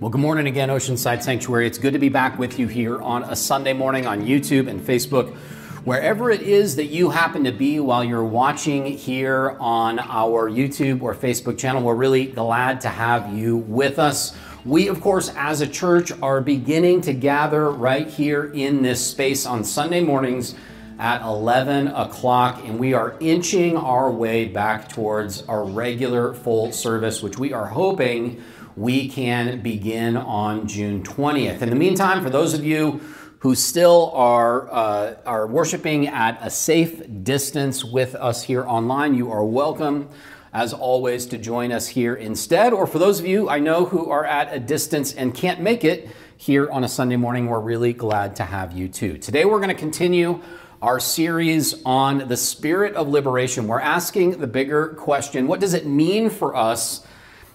Well, 0.00 0.10
good 0.10 0.20
morning 0.20 0.48
again, 0.48 0.70
Oceanside 0.70 1.22
Sanctuary. 1.22 1.68
It's 1.68 1.78
good 1.78 1.92
to 1.92 2.00
be 2.00 2.08
back 2.08 2.36
with 2.36 2.58
you 2.58 2.66
here 2.66 3.00
on 3.00 3.22
a 3.22 3.36
Sunday 3.36 3.72
morning 3.72 4.08
on 4.08 4.26
YouTube 4.26 4.68
and 4.68 4.80
Facebook. 4.80 5.32
Wherever 5.84 6.32
it 6.32 6.42
is 6.42 6.74
that 6.76 6.86
you 6.86 7.10
happen 7.10 7.44
to 7.44 7.52
be 7.52 7.78
while 7.78 8.02
you're 8.02 8.24
watching 8.24 8.86
here 8.86 9.56
on 9.60 10.00
our 10.00 10.50
YouTube 10.50 11.00
or 11.00 11.14
Facebook 11.14 11.58
channel, 11.58 11.80
we're 11.80 11.94
really 11.94 12.26
glad 12.26 12.80
to 12.80 12.88
have 12.88 13.32
you 13.32 13.56
with 13.56 14.00
us. 14.00 14.36
We, 14.64 14.88
of 14.88 15.00
course, 15.00 15.32
as 15.36 15.60
a 15.60 15.66
church, 15.66 16.10
are 16.20 16.40
beginning 16.40 17.02
to 17.02 17.12
gather 17.12 17.70
right 17.70 18.08
here 18.08 18.46
in 18.52 18.82
this 18.82 19.06
space 19.06 19.46
on 19.46 19.62
Sunday 19.62 20.02
mornings 20.02 20.56
at 20.98 21.22
11 21.22 21.86
o'clock, 21.88 22.60
and 22.64 22.80
we 22.80 22.94
are 22.94 23.16
inching 23.20 23.76
our 23.76 24.10
way 24.10 24.46
back 24.46 24.88
towards 24.88 25.42
our 25.42 25.64
regular 25.64 26.34
full 26.34 26.72
service, 26.72 27.22
which 27.22 27.38
we 27.38 27.52
are 27.52 27.66
hoping 27.66 28.42
we 28.76 29.08
can 29.08 29.60
begin 29.60 30.16
on 30.16 30.66
June 30.66 31.02
20th. 31.04 31.62
In 31.62 31.70
the 31.70 31.76
meantime, 31.76 32.22
for 32.22 32.30
those 32.30 32.54
of 32.54 32.64
you 32.64 33.00
who 33.38 33.54
still 33.54 34.10
are, 34.14 34.72
uh, 34.72 35.14
are 35.24 35.46
worshiping 35.46 36.08
at 36.08 36.38
a 36.40 36.50
safe 36.50 37.02
distance 37.22 37.84
with 37.84 38.14
us 38.16 38.42
here 38.42 38.64
online, 38.64 39.14
you 39.14 39.30
are 39.30 39.44
welcome, 39.44 40.08
as 40.52 40.72
always, 40.72 41.26
to 41.26 41.38
join 41.38 41.70
us 41.70 41.86
here 41.86 42.16
instead. 42.16 42.72
Or 42.72 42.86
for 42.86 42.98
those 42.98 43.20
of 43.20 43.26
you 43.26 43.48
I 43.48 43.60
know 43.60 43.84
who 43.84 44.10
are 44.10 44.24
at 44.24 44.52
a 44.52 44.58
distance 44.58 45.12
and 45.12 45.32
can't 45.32 45.60
make 45.60 45.84
it 45.84 46.08
here 46.36 46.68
on 46.70 46.82
a 46.82 46.88
Sunday 46.88 47.16
morning, 47.16 47.46
we're 47.46 47.60
really 47.60 47.92
glad 47.92 48.34
to 48.36 48.42
have 48.42 48.72
you 48.72 48.88
too. 48.88 49.18
Today, 49.18 49.44
we're 49.44 49.60
going 49.60 49.68
to 49.68 49.74
continue 49.74 50.40
our 50.82 50.98
series 50.98 51.80
on 51.84 52.26
the 52.26 52.36
spirit 52.36 52.94
of 52.94 53.08
liberation. 53.08 53.68
We're 53.68 53.80
asking 53.80 54.40
the 54.40 54.48
bigger 54.48 54.88
question 54.88 55.46
what 55.46 55.60
does 55.60 55.74
it 55.74 55.86
mean 55.86 56.28
for 56.28 56.56
us? 56.56 57.06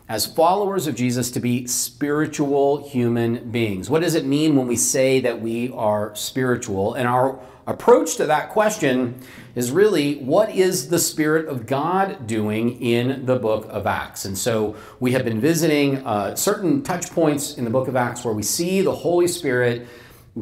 As 0.09 0.25
followers 0.25 0.87
of 0.87 0.95
Jesus 0.95 1.29
to 1.29 1.39
be 1.39 1.67
spiritual 1.67 2.89
human 2.89 3.51
beings? 3.51 3.91
What 3.91 4.01
does 4.01 4.15
it 4.15 4.25
mean 4.25 4.55
when 4.55 4.65
we 4.65 4.75
say 4.75 5.19
that 5.21 5.39
we 5.39 5.69
are 5.69 6.15
spiritual? 6.15 6.95
And 6.95 7.07
our 7.07 7.39
approach 7.67 8.15
to 8.17 8.25
that 8.25 8.49
question 8.49 9.21
is 9.53 9.69
really 9.69 10.15
what 10.15 10.49
is 10.49 10.89
the 10.89 10.97
Spirit 10.97 11.47
of 11.47 11.67
God 11.67 12.25
doing 12.25 12.81
in 12.81 13.27
the 13.27 13.35
book 13.35 13.67
of 13.69 13.85
Acts? 13.85 14.25
And 14.25 14.35
so 14.35 14.75
we 14.99 15.11
have 15.11 15.23
been 15.23 15.39
visiting 15.39 15.97
uh, 15.97 16.35
certain 16.35 16.81
touch 16.81 17.11
points 17.11 17.59
in 17.59 17.63
the 17.63 17.69
book 17.69 17.87
of 17.87 17.95
Acts 17.95 18.25
where 18.25 18.33
we 18.33 18.41
see 18.41 18.81
the 18.81 18.95
Holy 18.95 19.27
Spirit 19.27 19.87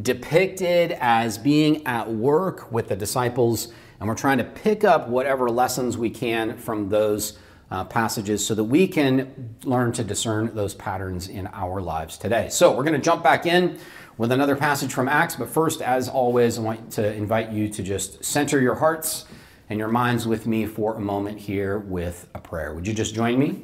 depicted 0.02 0.94
as 1.02 1.38
being 1.38 1.86
at 1.86 2.10
work 2.10 2.72
with 2.72 2.88
the 2.88 2.96
disciples, 2.96 3.74
and 4.00 4.08
we're 4.08 4.16
trying 4.16 4.38
to 4.38 4.44
pick 4.46 4.86
up 4.86 5.10
whatever 5.10 5.50
lessons 5.50 5.98
we 5.98 6.10
can 6.10 6.58
from 6.58 6.88
those 6.88 7.38
uh, 7.70 7.84
passages 7.84 8.46
so 8.46 8.56
that 8.56 8.64
we 8.64 8.88
can 8.88 9.56
learn 9.64 9.92
to 9.94 10.04
discern 10.04 10.54
those 10.56 10.74
patterns 10.74 11.28
in 11.28 11.48
our 11.48 11.82
lives 11.82 12.18
today. 12.18 12.50
So 12.50 12.72
we're 12.72 12.84
going 12.84 12.94
to 12.94 13.00
jump 13.00 13.24
back 13.24 13.46
in 13.46 13.80
with 14.18 14.32
another 14.32 14.56
passage 14.56 14.94
from 14.94 15.08
Acts, 15.08 15.36
but 15.36 15.50
first, 15.50 15.82
as 15.82 16.10
always, 16.10 16.58
I 16.58 16.62
want 16.62 16.92
to 16.94 17.14
invite 17.14 17.52
you 17.52 17.70
to 17.70 17.84
just 17.84 18.24
center 18.24 18.60
your 18.60 18.76
hearts 18.76 19.26
and 19.70 19.78
your 19.78 19.90
minds 19.90 20.26
with 20.26 20.48
me 20.48 20.66
for 20.66 20.96
a 20.96 21.00
moment 21.00 21.40
here 21.40 21.78
with 21.78 22.28
a 22.34 22.40
prayer. 22.40 22.74
Would 22.74 22.88
you 22.88 22.94
just 22.94 23.14
join 23.14 23.38
me? 23.38 23.64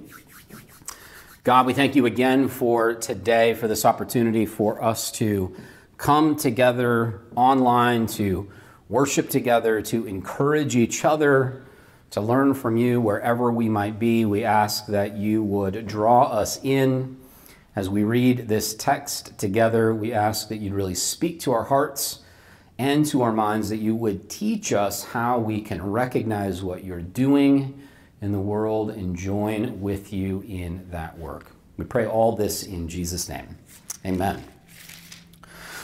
God, 1.43 1.65
we 1.65 1.73
thank 1.73 1.95
you 1.95 2.05
again 2.05 2.47
for 2.47 2.93
today, 2.93 3.53
for 3.53 3.67
this 3.67 3.83
opportunity 3.83 4.45
for 4.45 4.83
us 4.83 5.11
to 5.13 5.55
come 5.97 6.35
together 6.35 7.21
online, 7.35 8.07
to 8.07 8.51
worship 8.89 9.29
together, 9.29 9.81
to 9.81 10.05
encourage 10.05 10.75
each 10.75 11.03
other 11.03 11.63
to 12.13 12.21
learn 12.21 12.53
from 12.53 12.77
you 12.77 13.01
wherever 13.01 13.51
we 13.51 13.67
might 13.67 13.97
be. 13.97 14.23
We 14.23 14.43
ask 14.43 14.85
that 14.85 15.17
you 15.17 15.41
would 15.43 15.87
draw 15.87 16.25
us 16.25 16.59
in 16.63 17.17
as 17.75 17.89
we 17.89 18.03
read 18.03 18.47
this 18.47 18.75
text 18.75 19.35
together. 19.39 19.95
We 19.95 20.13
ask 20.13 20.47
that 20.49 20.57
you'd 20.57 20.73
really 20.75 20.93
speak 20.93 21.39
to 21.39 21.53
our 21.53 21.63
hearts 21.63 22.19
and 22.77 23.03
to 23.07 23.23
our 23.23 23.33
minds, 23.33 23.69
that 23.69 23.77
you 23.77 23.95
would 23.95 24.29
teach 24.29 24.73
us 24.73 25.03
how 25.05 25.39
we 25.39 25.59
can 25.59 25.81
recognize 25.81 26.61
what 26.61 26.83
you're 26.83 27.01
doing 27.01 27.81
in 28.21 28.31
the 28.31 28.39
world 28.39 28.91
and 28.91 29.15
join 29.15 29.81
with 29.81 30.13
you 30.13 30.43
in 30.47 30.87
that 30.91 31.17
work. 31.17 31.47
We 31.77 31.85
pray 31.85 32.05
all 32.05 32.35
this 32.35 32.61
in 32.61 32.87
Jesus' 32.87 33.27
name. 33.27 33.57
Amen. 34.05 34.52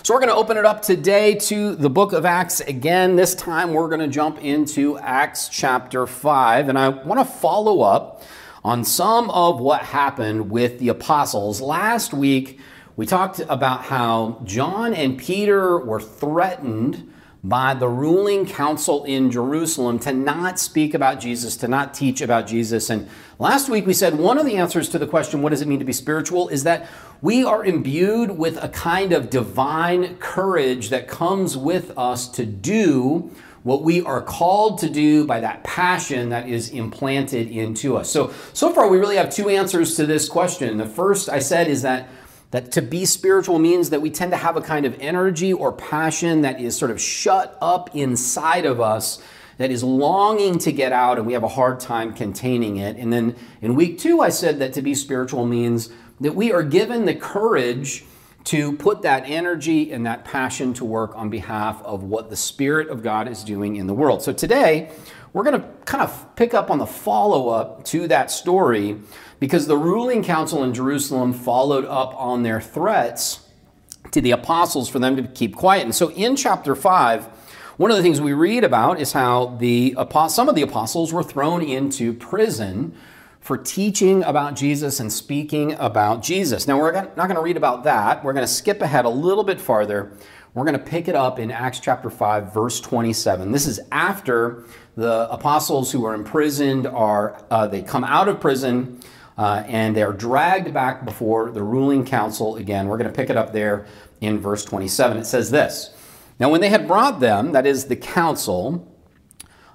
So 0.09 0.16
we're 0.16 0.22
going 0.22 0.30
to 0.30 0.38
open 0.38 0.58
it 0.58 0.66
up 0.66 0.81
today 0.81 1.36
to 1.36 1.75
the 1.75 1.88
book 1.88 2.14
of 2.14 2.25
Acts 2.25 2.62
again. 2.62 3.16
This 3.16 3.36
time 3.36 3.74
we're 3.74 3.90
going 3.90 4.00
to 4.00 4.08
jump 4.08 4.44
into 4.44 4.97
Acts 4.97 5.50
chapter 5.50 6.08
5. 6.08 6.68
And 6.68 6.80
I 6.80 6.90
want 6.90 7.20
to 7.20 7.25
follow 7.31 7.81
up 7.81 8.24
on 8.64 8.84
some 8.84 9.30
of 9.30 9.59
what 9.59 9.84
happened 9.84 10.50
with 10.50 10.80
the 10.80 10.90
apostles. 10.90 11.62
Last 11.62 12.12
week 12.12 12.59
we 12.96 13.06
talked 13.06 13.40
about 13.50 13.84
how 13.84 14.42
John 14.46 14.96
and 14.96 15.16
Peter 15.16 15.78
were 15.78 16.02
threatened 16.02 17.09
by 17.44 17.74
the 17.74 17.88
ruling 17.88 18.46
council 18.46 19.06
in 19.06 19.32
Jerusalem 19.32 19.98
to 20.00 20.12
not 20.12 20.60
speak 20.60 20.94
about 20.94 21.20
Jesus, 21.22 21.56
to 21.58 21.68
not 21.68 21.94
teach 21.94 22.22
about 22.22 22.48
Jesus. 22.48 22.90
And 22.90 23.08
last 23.38 23.70
week 23.70 23.86
we 23.86 23.94
said 23.94 24.18
one 24.18 24.38
of 24.38 24.46
the 24.46 24.58
answers 24.58 24.90
to 24.90 25.00
the 25.00 25.08
question, 25.08 25.42
what 25.42 25.52
does 25.52 25.62
it 25.62 25.68
mean 25.68 25.80
to 25.80 25.86
be 25.86 25.94
spiritual, 25.94 26.50
is 26.50 26.64
that 26.64 26.88
we 27.22 27.46
are 27.46 27.64
imbued 27.64 28.32
with 28.32 28.62
a 28.62 28.70
kind 28.70 29.14
of 29.14 29.30
divine 29.30 30.18
courage 30.18 30.90
that 30.90 31.08
comes 31.08 31.56
with 31.56 31.98
us 31.98 32.28
to 32.30 32.46
do 32.46 33.32
what 33.64 33.84
we 33.84 34.02
are 34.02 34.22
called 34.22 34.80
to 34.80 34.90
do 34.90 35.26
by 35.26 35.40
that 35.40 35.64
passion 35.64 36.30
that 36.30 36.48
is 36.48 36.70
implanted 36.70 37.50
into 37.50 37.98
us. 37.98 38.10
So, 38.10 38.34
so 38.54 38.74
far 38.74 38.90
we 38.90 38.98
really 38.98 39.18
have 39.18 39.30
two 39.30 39.50
answers 39.50 39.96
to 39.96 40.06
this 40.06 40.30
question. 40.30 40.78
The 40.78 40.86
first 40.86 41.30
I 41.30 41.40
said 41.40 41.68
is 41.68 41.82
that 41.82 42.08
that 42.52 42.72
to 42.74 42.82
be 42.82 43.06
spiritual 43.06 43.60
means 43.60 43.92
that 43.92 44.02
we 44.02 44.10
tend 44.10 44.32
to 44.32 44.38
have 44.38 44.58
a 44.58 44.62
kind 44.62 44.86
of 44.86 44.96
energy 45.00 45.54
or 45.54 45.72
passion 45.72 46.42
that 46.42 46.60
is 46.60 46.76
sort 46.76 46.92
of 46.92 47.00
shut 47.00 47.58
up 47.62 47.96
inside 47.96 48.66
of 48.66 48.82
us, 48.82 49.22
that 49.58 49.70
is 49.70 49.84
longing 49.84 50.58
to 50.60 50.72
get 50.72 50.92
out, 50.92 51.18
and 51.18 51.28
we 51.28 51.34
have 51.34 51.44
a 51.44 51.50
hard 51.50 51.80
time 51.80 52.14
containing 52.14 52.78
it. 52.78 52.96
And 52.98 53.14
then 53.14 53.36
in 53.62 53.76
week 53.76 54.00
two, 54.00 54.22
I 54.22 54.30
said 54.30 54.60
that 54.60 54.74
to 54.74 54.82
be 54.82 54.96
spiritual 54.96 55.46
means 55.46 55.90
that 56.20 56.34
we 56.34 56.52
are 56.52 56.64
given 56.64 57.06
the 57.06 57.16
courage 57.16 58.04
to 58.46 58.76
put 58.78 59.04
that 59.04 59.24
energy 59.28 59.92
and 59.92 60.06
that 60.06 60.26
passion 60.26 60.74
to 60.74 60.86
work 60.86 61.16
on 61.16 61.30
behalf 61.30 61.84
of 61.84 62.04
what 62.04 62.30
the 62.30 62.36
Spirit 62.36 62.90
of 62.90 63.04
God 63.04 63.28
is 63.28 63.44
doing 63.44 63.76
in 63.76 63.86
the 63.86 63.94
world. 63.94 64.24
So 64.24 64.34
today, 64.34 64.92
we're 65.34 65.44
going 65.44 65.62
to 65.62 65.68
kind 65.86 66.02
of 66.02 66.36
pick 66.36 66.54
up 66.54 66.72
on 66.72 66.80
the 66.80 66.88
follow 66.88 67.50
up 67.50 67.84
to 67.86 68.08
that 68.08 68.31
story 68.31 68.98
because 69.40 69.68
the 69.68 69.78
ruling 69.78 70.24
council 70.24 70.64
in 70.64 70.74
Jerusalem 70.74 71.34
followed 71.34 71.86
up 71.86 72.14
on 72.16 72.44
their 72.44 72.62
threats 72.62 73.42
to 74.12 74.22
the 74.22 74.32
apostles 74.32 74.90
for 74.90 75.00
them 75.00 75.16
to 75.16 75.24
keep 75.24 75.56
quiet. 75.56 75.84
And 75.84 75.96
so 75.96 76.12
in 76.12 76.36
chapter 76.36 76.76
5, 76.76 77.26
one 77.78 77.92
of 77.92 77.98
the 77.98 78.04
things 78.04 78.20
we 78.20 78.34
read 78.34 78.64
about 78.64 79.00
is 79.00 79.14
how 79.14 79.56
the 79.60 79.96
some 80.28 80.50
of 80.50 80.56
the 80.56 80.62
apostles 80.62 81.14
were 81.14 81.24
thrown 81.24 81.62
into 81.62 82.14
prison 82.14 82.94
for 83.40 83.58
teaching 83.58 84.22
about 84.24 84.56
Jesus 84.56 85.00
and 85.00 85.12
speaking 85.12 85.74
about 85.74 86.22
Jesus. 86.22 86.68
Now, 86.68 86.78
we're 86.78 86.92
not 86.92 87.16
going 87.16 87.36
to 87.36 87.42
read 87.42 87.58
about 87.58 87.86
that. 87.86 88.24
We're 88.24 88.34
going 88.34 88.46
to 88.46 88.52
skip 88.52 88.82
ahead 88.82 89.06
a 89.06 89.10
little 89.10 89.46
bit 89.46 89.62
farther. 89.62 90.12
We're 90.54 90.66
going 90.66 90.78
to 90.78 90.84
pick 90.84 91.08
it 91.08 91.16
up 91.16 91.40
in 91.40 91.52
Acts 91.52 91.80
chapter 91.80 92.10
5, 92.10 92.54
verse 92.54 92.82
27. 92.82 93.52
This 93.52 93.66
is 93.66 93.80
after 93.92 94.66
the 94.98 95.32
apostles 95.32 95.92
who 95.92 96.06
are 96.06 96.14
imprisoned 96.14 96.86
are, 96.86 97.42
uh, 97.50 97.68
they 97.68 97.82
come 97.82 98.04
out 98.04 98.28
of 98.28 98.42
prison 98.42 99.00
uh, 99.40 99.64
and 99.68 99.96
they're 99.96 100.12
dragged 100.12 100.74
back 100.74 101.06
before 101.06 101.50
the 101.50 101.64
ruling 101.64 102.04
council 102.04 102.58
again. 102.58 102.90
We're 102.90 102.98
going 102.98 103.10
to 103.10 103.16
pick 103.16 103.30
it 103.30 103.38
up 103.38 103.54
there 103.54 103.86
in 104.20 104.38
verse 104.38 104.66
27. 104.66 105.16
It 105.16 105.26
says 105.26 105.50
this 105.50 105.92
Now, 106.42 106.50
when 106.50 106.60
they 106.60 106.68
had 106.68 106.88
brought 106.88 107.22
them, 107.22 107.54
that 107.54 107.66
is 107.66 107.86
the 107.86 107.96
council, 107.96 108.86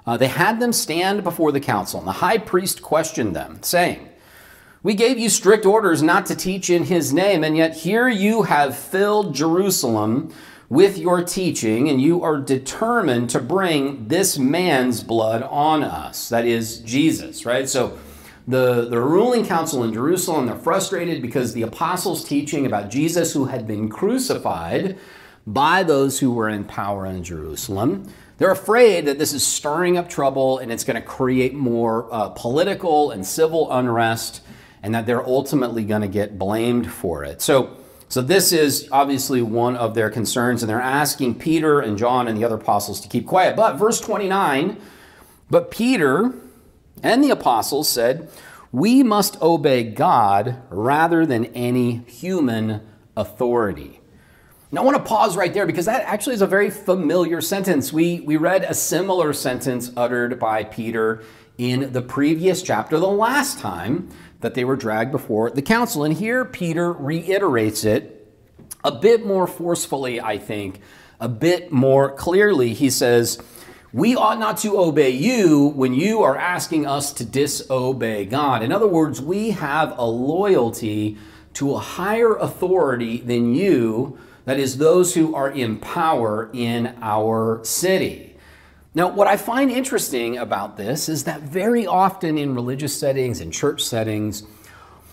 uh, 0.06 0.18
they 0.18 0.26
had 0.26 0.60
them 0.60 0.74
stand 0.74 1.24
before 1.24 1.50
the 1.50 1.60
council, 1.60 1.98
and 1.98 2.06
the 2.06 2.12
high 2.12 2.36
priest 2.36 2.82
questioned 2.82 3.34
them, 3.34 3.62
saying, 3.62 4.06
We 4.82 4.92
gave 4.92 5.18
you 5.18 5.30
strict 5.30 5.64
orders 5.64 6.02
not 6.02 6.26
to 6.26 6.36
teach 6.36 6.68
in 6.68 6.84
his 6.84 7.14
name, 7.14 7.42
and 7.42 7.56
yet 7.56 7.74
here 7.74 8.06
you 8.06 8.42
have 8.42 8.76
filled 8.76 9.34
Jerusalem 9.34 10.30
with 10.68 10.98
your 10.98 11.24
teaching, 11.24 11.88
and 11.88 12.02
you 12.02 12.22
are 12.22 12.38
determined 12.38 13.30
to 13.30 13.40
bring 13.40 14.08
this 14.08 14.36
man's 14.36 15.02
blood 15.02 15.42
on 15.42 15.82
us. 15.82 16.28
That 16.28 16.44
is 16.44 16.80
Jesus, 16.80 17.46
right? 17.46 17.66
So, 17.66 17.98
the, 18.46 18.88
the 18.88 19.00
ruling 19.00 19.46
council 19.46 19.84
in 19.84 19.92
Jerusalem, 19.92 20.46
they're 20.46 20.58
frustrated 20.58 21.22
because 21.22 21.54
the 21.54 21.62
apostles' 21.62 22.24
teaching 22.24 22.66
about 22.66 22.90
Jesus, 22.90 23.32
who 23.32 23.46
had 23.46 23.66
been 23.66 23.88
crucified 23.88 24.98
by 25.46 25.82
those 25.82 26.18
who 26.18 26.32
were 26.32 26.48
in 26.48 26.64
power 26.64 27.06
in 27.06 27.24
Jerusalem, 27.24 28.06
they're 28.36 28.50
afraid 28.50 29.06
that 29.06 29.18
this 29.18 29.32
is 29.32 29.46
stirring 29.46 29.96
up 29.96 30.08
trouble 30.08 30.58
and 30.58 30.70
it's 30.72 30.84
going 30.84 31.00
to 31.00 31.06
create 31.06 31.54
more 31.54 32.12
uh, 32.12 32.30
political 32.30 33.10
and 33.10 33.24
civil 33.24 33.72
unrest, 33.72 34.42
and 34.82 34.94
that 34.94 35.06
they're 35.06 35.26
ultimately 35.26 35.84
going 35.84 36.02
to 36.02 36.08
get 36.08 36.38
blamed 36.38 36.90
for 36.90 37.24
it. 37.24 37.40
So, 37.40 37.78
so 38.10 38.20
this 38.20 38.52
is 38.52 38.86
obviously 38.92 39.40
one 39.40 39.76
of 39.76 39.94
their 39.94 40.10
concerns, 40.10 40.62
and 40.62 40.68
they're 40.68 40.80
asking 40.80 41.36
Peter 41.38 41.80
and 41.80 41.96
John 41.96 42.28
and 42.28 42.36
the 42.36 42.44
other 42.44 42.56
apostles 42.56 43.00
to 43.00 43.08
keep 43.08 43.26
quiet. 43.26 43.56
But 43.56 43.76
verse 43.76 44.00
29, 44.00 44.76
but 45.48 45.70
Peter 45.70 46.34
and 47.04 47.22
the 47.22 47.30
apostles 47.30 47.88
said, 47.88 48.28
we 48.72 49.04
must 49.04 49.40
obey 49.40 49.84
God 49.84 50.60
rather 50.70 51.24
than 51.24 51.44
any 51.44 51.98
human 52.06 52.80
authority. 53.16 54.00
Now, 54.72 54.80
I 54.80 54.84
want 54.84 54.96
to 54.96 55.04
pause 55.04 55.36
right 55.36 55.54
there 55.54 55.66
because 55.66 55.86
that 55.86 56.02
actually 56.02 56.34
is 56.34 56.42
a 56.42 56.48
very 56.48 56.70
familiar 56.70 57.40
sentence. 57.40 57.92
We, 57.92 58.18
we 58.20 58.36
read 58.36 58.64
a 58.64 58.74
similar 58.74 59.32
sentence 59.32 59.92
uttered 59.96 60.40
by 60.40 60.64
Peter 60.64 61.22
in 61.56 61.92
the 61.92 62.02
previous 62.02 62.62
chapter, 62.62 62.98
the 62.98 63.06
last 63.06 63.60
time 63.60 64.08
that 64.40 64.54
they 64.54 64.64
were 64.64 64.74
dragged 64.74 65.12
before 65.12 65.50
the 65.50 65.62
council. 65.62 66.02
And 66.02 66.14
here 66.14 66.44
Peter 66.44 66.92
reiterates 66.92 67.84
it 67.84 68.26
a 68.82 68.90
bit 68.90 69.24
more 69.24 69.46
forcefully, 69.46 70.20
I 70.20 70.38
think, 70.38 70.80
a 71.20 71.28
bit 71.28 71.70
more 71.70 72.10
clearly. 72.10 72.74
He 72.74 72.90
says, 72.90 73.40
We 73.94 74.16
ought 74.16 74.40
not 74.40 74.56
to 74.58 74.76
obey 74.76 75.10
you 75.10 75.68
when 75.68 75.94
you 75.94 76.24
are 76.24 76.36
asking 76.36 76.84
us 76.84 77.12
to 77.12 77.24
disobey 77.24 78.24
God. 78.24 78.64
In 78.64 78.72
other 78.72 78.88
words, 78.88 79.22
we 79.22 79.50
have 79.50 79.96
a 79.96 80.04
loyalty 80.04 81.16
to 81.52 81.74
a 81.74 81.78
higher 81.78 82.34
authority 82.34 83.18
than 83.18 83.54
you, 83.54 84.18
that 84.46 84.58
is, 84.58 84.78
those 84.78 85.14
who 85.14 85.36
are 85.36 85.48
in 85.48 85.78
power 85.78 86.50
in 86.52 86.96
our 87.02 87.60
city. 87.62 88.34
Now, 88.96 89.10
what 89.10 89.28
I 89.28 89.36
find 89.36 89.70
interesting 89.70 90.38
about 90.38 90.76
this 90.76 91.08
is 91.08 91.22
that 91.22 91.42
very 91.42 91.86
often 91.86 92.36
in 92.36 92.56
religious 92.56 92.98
settings 92.98 93.40
and 93.40 93.52
church 93.52 93.84
settings, 93.84 94.42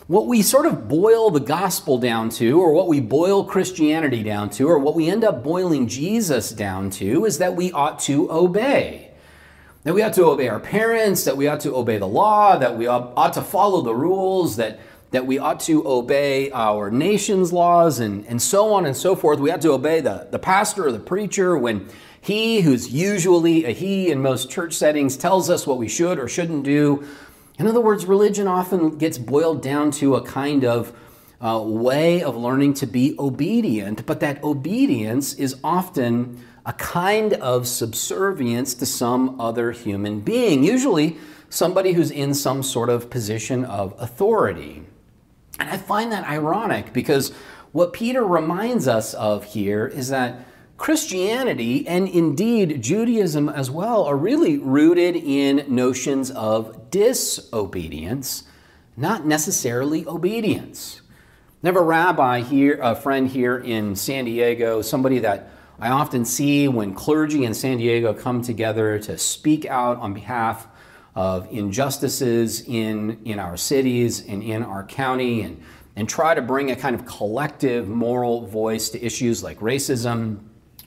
what 0.07 0.27
we 0.27 0.41
sort 0.41 0.65
of 0.65 0.87
boil 0.87 1.31
the 1.31 1.39
gospel 1.39 1.97
down 1.97 2.29
to, 2.29 2.59
or 2.59 2.73
what 2.73 2.87
we 2.87 2.99
boil 2.99 3.43
Christianity 3.43 4.23
down 4.23 4.49
to, 4.51 4.67
or 4.67 4.79
what 4.79 4.95
we 4.95 5.09
end 5.09 5.23
up 5.23 5.43
boiling 5.43 5.87
Jesus 5.87 6.51
down 6.51 6.89
to, 6.91 7.25
is 7.25 7.37
that 7.37 7.55
we 7.55 7.71
ought 7.71 7.99
to 8.01 8.31
obey. 8.31 9.11
That 9.83 9.93
we 9.93 10.03
ought 10.03 10.13
to 10.13 10.25
obey 10.25 10.47
our 10.47 10.59
parents, 10.59 11.23
that 11.23 11.37
we 11.37 11.47
ought 11.47 11.61
to 11.61 11.75
obey 11.75 11.97
the 11.97 12.07
law, 12.07 12.57
that 12.57 12.77
we 12.77 12.87
ought 12.87 13.33
to 13.33 13.41
follow 13.41 13.81
the 13.81 13.95
rules, 13.95 14.57
that 14.57 14.79
that 15.11 15.27
we 15.27 15.37
ought 15.37 15.59
to 15.59 15.85
obey 15.85 16.49
our 16.51 16.89
nation's 16.89 17.51
laws 17.51 17.99
and, 17.99 18.25
and 18.27 18.41
so 18.41 18.73
on 18.73 18.85
and 18.85 18.95
so 18.95 19.13
forth. 19.15 19.39
We 19.39 19.51
ought 19.51 19.61
to 19.61 19.73
obey 19.73 19.99
the, 19.99 20.27
the 20.31 20.39
pastor 20.39 20.87
or 20.87 20.91
the 20.93 20.99
preacher 20.99 21.57
when 21.57 21.87
he, 22.21 22.61
who's 22.61 22.93
usually 22.93 23.65
a 23.65 23.71
he 23.71 24.09
in 24.09 24.21
most 24.21 24.49
church 24.49 24.73
settings, 24.73 25.17
tells 25.17 25.49
us 25.49 25.67
what 25.67 25.77
we 25.77 25.89
should 25.89 26.17
or 26.17 26.29
shouldn't 26.29 26.63
do. 26.63 27.05
In 27.61 27.67
other 27.67 27.79
words, 27.79 28.07
religion 28.07 28.47
often 28.47 28.97
gets 28.97 29.19
boiled 29.19 29.61
down 29.61 29.91
to 29.91 30.15
a 30.15 30.23
kind 30.23 30.65
of 30.65 30.97
uh, 31.39 31.61
way 31.63 32.23
of 32.23 32.35
learning 32.35 32.73
to 32.73 32.87
be 32.87 33.15
obedient, 33.19 34.03
but 34.07 34.19
that 34.21 34.43
obedience 34.43 35.35
is 35.35 35.55
often 35.63 36.43
a 36.65 36.73
kind 36.73 37.33
of 37.33 37.67
subservience 37.67 38.73
to 38.73 38.87
some 38.87 39.39
other 39.39 39.73
human 39.73 40.21
being, 40.21 40.63
usually 40.63 41.17
somebody 41.49 41.93
who's 41.93 42.09
in 42.09 42.33
some 42.33 42.63
sort 42.63 42.89
of 42.89 43.11
position 43.11 43.63
of 43.63 43.93
authority. 43.99 44.81
And 45.59 45.69
I 45.69 45.77
find 45.77 46.11
that 46.11 46.27
ironic 46.27 46.93
because 46.93 47.31
what 47.73 47.93
Peter 47.93 48.23
reminds 48.23 48.87
us 48.87 49.13
of 49.13 49.43
here 49.43 49.85
is 49.85 50.09
that 50.09 50.47
Christianity 50.77 51.87
and 51.87 52.09
indeed 52.09 52.81
Judaism 52.81 53.49
as 53.49 53.69
well 53.69 54.03
are 54.05 54.17
really 54.17 54.57
rooted 54.57 55.15
in 55.15 55.63
notions 55.67 56.31
of 56.31 56.80
disobedience, 56.91 58.43
not 58.95 59.25
necessarily 59.25 60.05
obedience. 60.05 61.01
I 61.63 61.67
have 61.67 61.75
a 61.75 61.81
rabbi 61.81 62.41
here, 62.41 62.79
a 62.81 62.95
friend 62.95 63.27
here 63.27 63.57
in 63.57 63.95
San 63.95 64.25
Diego, 64.25 64.81
somebody 64.81 65.19
that 65.19 65.49
I 65.79 65.89
often 65.89 66.25
see 66.25 66.67
when 66.67 66.93
clergy 66.93 67.43
in 67.43 67.53
San 67.53 67.77
Diego 67.77 68.13
come 68.13 68.43
together 68.43 68.99
to 68.99 69.17
speak 69.17 69.65
out 69.65 69.97
on 69.97 70.13
behalf 70.13 70.67
of 71.15 71.51
injustices 71.51 72.61
in, 72.61 73.19
in 73.25 73.39
our 73.39 73.57
cities 73.57 74.25
and 74.27 74.43
in 74.43 74.63
our 74.63 74.83
county 74.83 75.41
and, 75.41 75.61
and 75.95 76.07
try 76.07 76.33
to 76.33 76.41
bring 76.41 76.71
a 76.71 76.75
kind 76.75 76.95
of 76.95 77.05
collective 77.05 77.87
moral 77.87 78.45
voice 78.45 78.89
to 78.89 79.03
issues 79.03 79.43
like 79.43 79.59
racism 79.59 80.39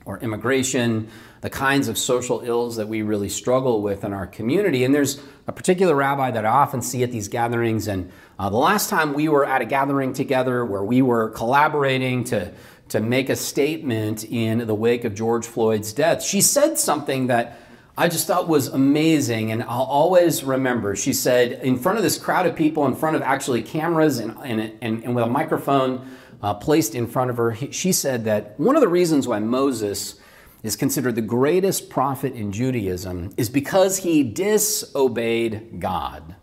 or 0.05 0.19
immigration, 0.19 1.09
the 1.41 1.51
kinds 1.51 1.89
of 1.89 1.99
social 1.99 2.41
ills 2.41 2.77
that 2.77 2.89
we 2.89 3.03
really 3.03 3.29
struggle 3.29 3.83
with 3.83 4.05
in 4.05 4.13
our 4.13 4.27
community. 4.27 4.85
And 4.85 4.95
there's 4.95 5.21
a 5.47 5.53
particular 5.53 5.95
rabbi 5.95 6.31
that 6.31 6.45
I 6.45 6.49
often 6.49 6.83
see 6.83 7.03
at 7.03 7.11
these 7.11 7.29
gatherings. 7.29 7.89
And 7.89 8.11
uh, 8.39 8.51
the 8.51 8.57
last 8.57 8.91
time 8.91 9.15
we 9.15 9.29
were 9.29 9.45
at 9.45 9.63
a 9.63 9.65
gathering 9.65 10.13
together 10.13 10.65
where 10.65 10.85
we 10.85 11.03
were 11.03 11.31
collaborating 11.31 12.25
to, 12.25 12.53
to 12.89 13.01
make 13.01 13.29
a 13.29 13.37
statement 13.37 14.25
in 14.25 14.67
the 14.67 14.75
wake 14.75 15.05
of 15.05 15.15
George 15.15 15.47
Floyd's 15.47 15.93
death, 15.93 16.23
she 16.23 16.41
said 16.41 16.79
something 16.79 17.27
that 17.29 17.59
I 17.97 18.09
just 18.09 18.27
thought 18.27 18.49
was 18.49 18.67
amazing, 18.67 19.53
and 19.53 19.63
I'll 19.63 19.85
always 19.85 20.43
remember. 20.43 20.97
She 20.97 21.13
said, 21.13 21.53
in 21.63 21.79
front 21.79 21.97
of 21.97 22.03
this 22.03 22.19
crowd 22.19 22.45
of 22.45 22.57
people, 22.57 22.87
in 22.87 22.97
front 22.97 23.15
of 23.15 23.23
actually 23.23 23.63
cameras 23.63 24.19
and, 24.19 24.37
and, 24.43 24.73
and, 24.81 25.05
and 25.05 25.15
with 25.15 25.25
a 25.25 25.29
microphone 25.29 26.05
uh, 26.43 26.55
placed 26.55 26.95
in 26.95 27.07
front 27.07 27.31
of 27.31 27.37
her, 27.37 27.55
she 27.71 27.93
said 27.93 28.25
that 28.25 28.59
one 28.59 28.77
of 28.77 28.83
the 28.83 28.89
reasons 28.89 29.27
why 29.27 29.39
Moses 29.39 30.17
is 30.63 30.77
considered 30.77 31.15
the 31.15 31.23
greatest 31.23 31.91
prophet 31.91 32.35
in 32.35 32.51
Judaism 32.51 33.33
is 33.37 33.49
because 33.49 33.99
he 33.99 34.23
disobeyed 34.23 35.79
God. 35.79 36.35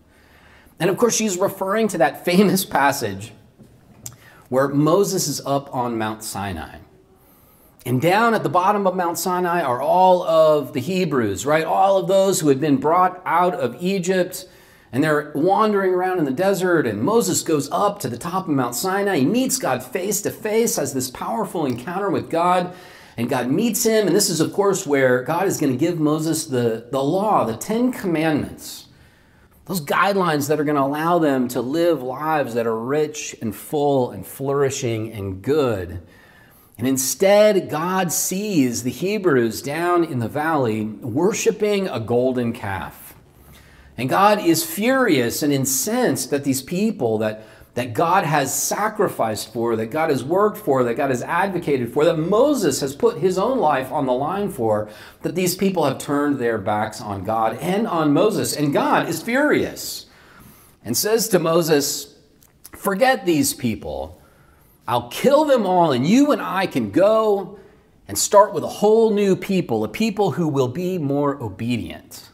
And 0.79 0.89
of 0.89 0.97
course, 0.97 1.15
she's 1.15 1.37
referring 1.37 1.87
to 1.89 1.97
that 1.99 2.23
famous 2.25 2.63
passage 2.65 3.33
where 4.49 4.67
Moses 4.67 5.27
is 5.27 5.41
up 5.45 5.73
on 5.73 5.97
Mount 5.97 6.23
Sinai. 6.23 6.79
And 7.85 7.99
down 7.99 8.33
at 8.35 8.43
the 8.43 8.49
bottom 8.49 8.85
of 8.85 8.95
Mount 8.95 9.17
Sinai 9.17 9.61
are 9.61 9.81
all 9.81 10.21
of 10.23 10.73
the 10.73 10.79
Hebrews, 10.79 11.45
right? 11.45 11.65
All 11.65 11.97
of 11.97 12.07
those 12.07 12.39
who 12.39 12.49
had 12.49 12.59
been 12.59 12.77
brought 12.77 13.21
out 13.25 13.55
of 13.55 13.81
Egypt 13.81 14.47
and 14.91 15.03
they're 15.03 15.31
wandering 15.33 15.93
around 15.93 16.19
in 16.19 16.25
the 16.25 16.31
desert. 16.31 16.85
And 16.85 17.01
Moses 17.01 17.43
goes 17.43 17.69
up 17.71 17.99
to 17.99 18.09
the 18.09 18.17
top 18.17 18.47
of 18.47 18.53
Mount 18.53 18.75
Sinai. 18.75 19.19
He 19.19 19.25
meets 19.25 19.57
God 19.57 19.83
face 19.83 20.21
to 20.23 20.31
face, 20.31 20.75
has 20.75 20.93
this 20.93 21.09
powerful 21.09 21.65
encounter 21.65 22.09
with 22.09 22.29
God. 22.29 22.73
And 23.17 23.29
God 23.29 23.49
meets 23.49 23.85
him. 23.85 24.07
And 24.07 24.15
this 24.15 24.29
is, 24.29 24.39
of 24.41 24.53
course, 24.53 24.85
where 24.85 25.23
God 25.23 25.47
is 25.47 25.59
going 25.59 25.71
to 25.71 25.77
give 25.77 25.99
Moses 25.99 26.45
the, 26.45 26.87
the 26.91 27.03
law, 27.03 27.45
the 27.45 27.57
Ten 27.57 27.91
Commandments, 27.91 28.87
those 29.65 29.81
guidelines 29.81 30.47
that 30.47 30.59
are 30.59 30.63
going 30.63 30.75
to 30.75 30.81
allow 30.81 31.19
them 31.19 31.47
to 31.49 31.61
live 31.61 32.01
lives 32.01 32.53
that 32.55 32.67
are 32.67 32.77
rich 32.77 33.35
and 33.41 33.55
full 33.55 34.11
and 34.11 34.25
flourishing 34.25 35.11
and 35.11 35.41
good. 35.41 36.01
And 36.77 36.87
instead, 36.87 37.69
God 37.69 38.11
sees 38.11 38.83
the 38.83 38.91
Hebrews 38.91 39.61
down 39.61 40.03
in 40.03 40.19
the 40.19 40.27
valley 40.27 40.85
worshiping 40.85 41.87
a 41.87 41.99
golden 41.99 42.53
calf. 42.53 43.10
And 44.01 44.09
God 44.09 44.43
is 44.43 44.65
furious 44.65 45.43
and 45.43 45.53
incensed 45.53 46.31
that 46.31 46.43
these 46.43 46.63
people 46.63 47.19
that, 47.19 47.43
that 47.75 47.93
God 47.93 48.23
has 48.23 48.51
sacrificed 48.51 49.53
for, 49.53 49.75
that 49.75 49.91
God 49.91 50.09
has 50.09 50.23
worked 50.23 50.57
for, 50.57 50.83
that 50.83 50.95
God 50.95 51.11
has 51.11 51.21
advocated 51.21 51.93
for, 51.93 52.03
that 52.05 52.17
Moses 52.17 52.81
has 52.81 52.95
put 52.95 53.19
his 53.19 53.37
own 53.37 53.59
life 53.59 53.91
on 53.91 54.07
the 54.07 54.11
line 54.11 54.49
for, 54.49 54.89
that 55.21 55.35
these 55.35 55.53
people 55.53 55.85
have 55.85 55.99
turned 55.99 56.39
their 56.39 56.57
backs 56.57 56.99
on 56.99 57.23
God 57.23 57.59
and 57.61 57.85
on 57.85 58.11
Moses. 58.11 58.55
And 58.55 58.73
God 58.73 59.07
is 59.07 59.21
furious 59.21 60.07
and 60.83 60.97
says 60.97 61.27
to 61.27 61.37
Moses, 61.37 62.15
Forget 62.75 63.27
these 63.27 63.53
people. 63.53 64.19
I'll 64.87 65.09
kill 65.09 65.45
them 65.45 65.67
all, 65.67 65.91
and 65.91 66.07
you 66.07 66.31
and 66.31 66.41
I 66.41 66.65
can 66.65 66.89
go 66.89 67.59
and 68.07 68.17
start 68.17 68.51
with 68.51 68.63
a 68.63 68.67
whole 68.67 69.13
new 69.13 69.35
people, 69.35 69.83
a 69.83 69.87
people 69.87 70.31
who 70.31 70.47
will 70.47 70.69
be 70.69 70.97
more 70.97 71.39
obedient. 71.39 72.30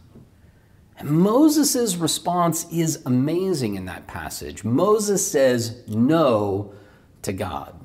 Moses' 1.04 1.96
response 1.96 2.66
is 2.72 3.02
amazing 3.06 3.76
in 3.76 3.86
that 3.86 4.08
passage. 4.08 4.64
Moses 4.64 5.30
says 5.30 5.84
no 5.88 6.74
to 7.22 7.34
God. 7.34 7.80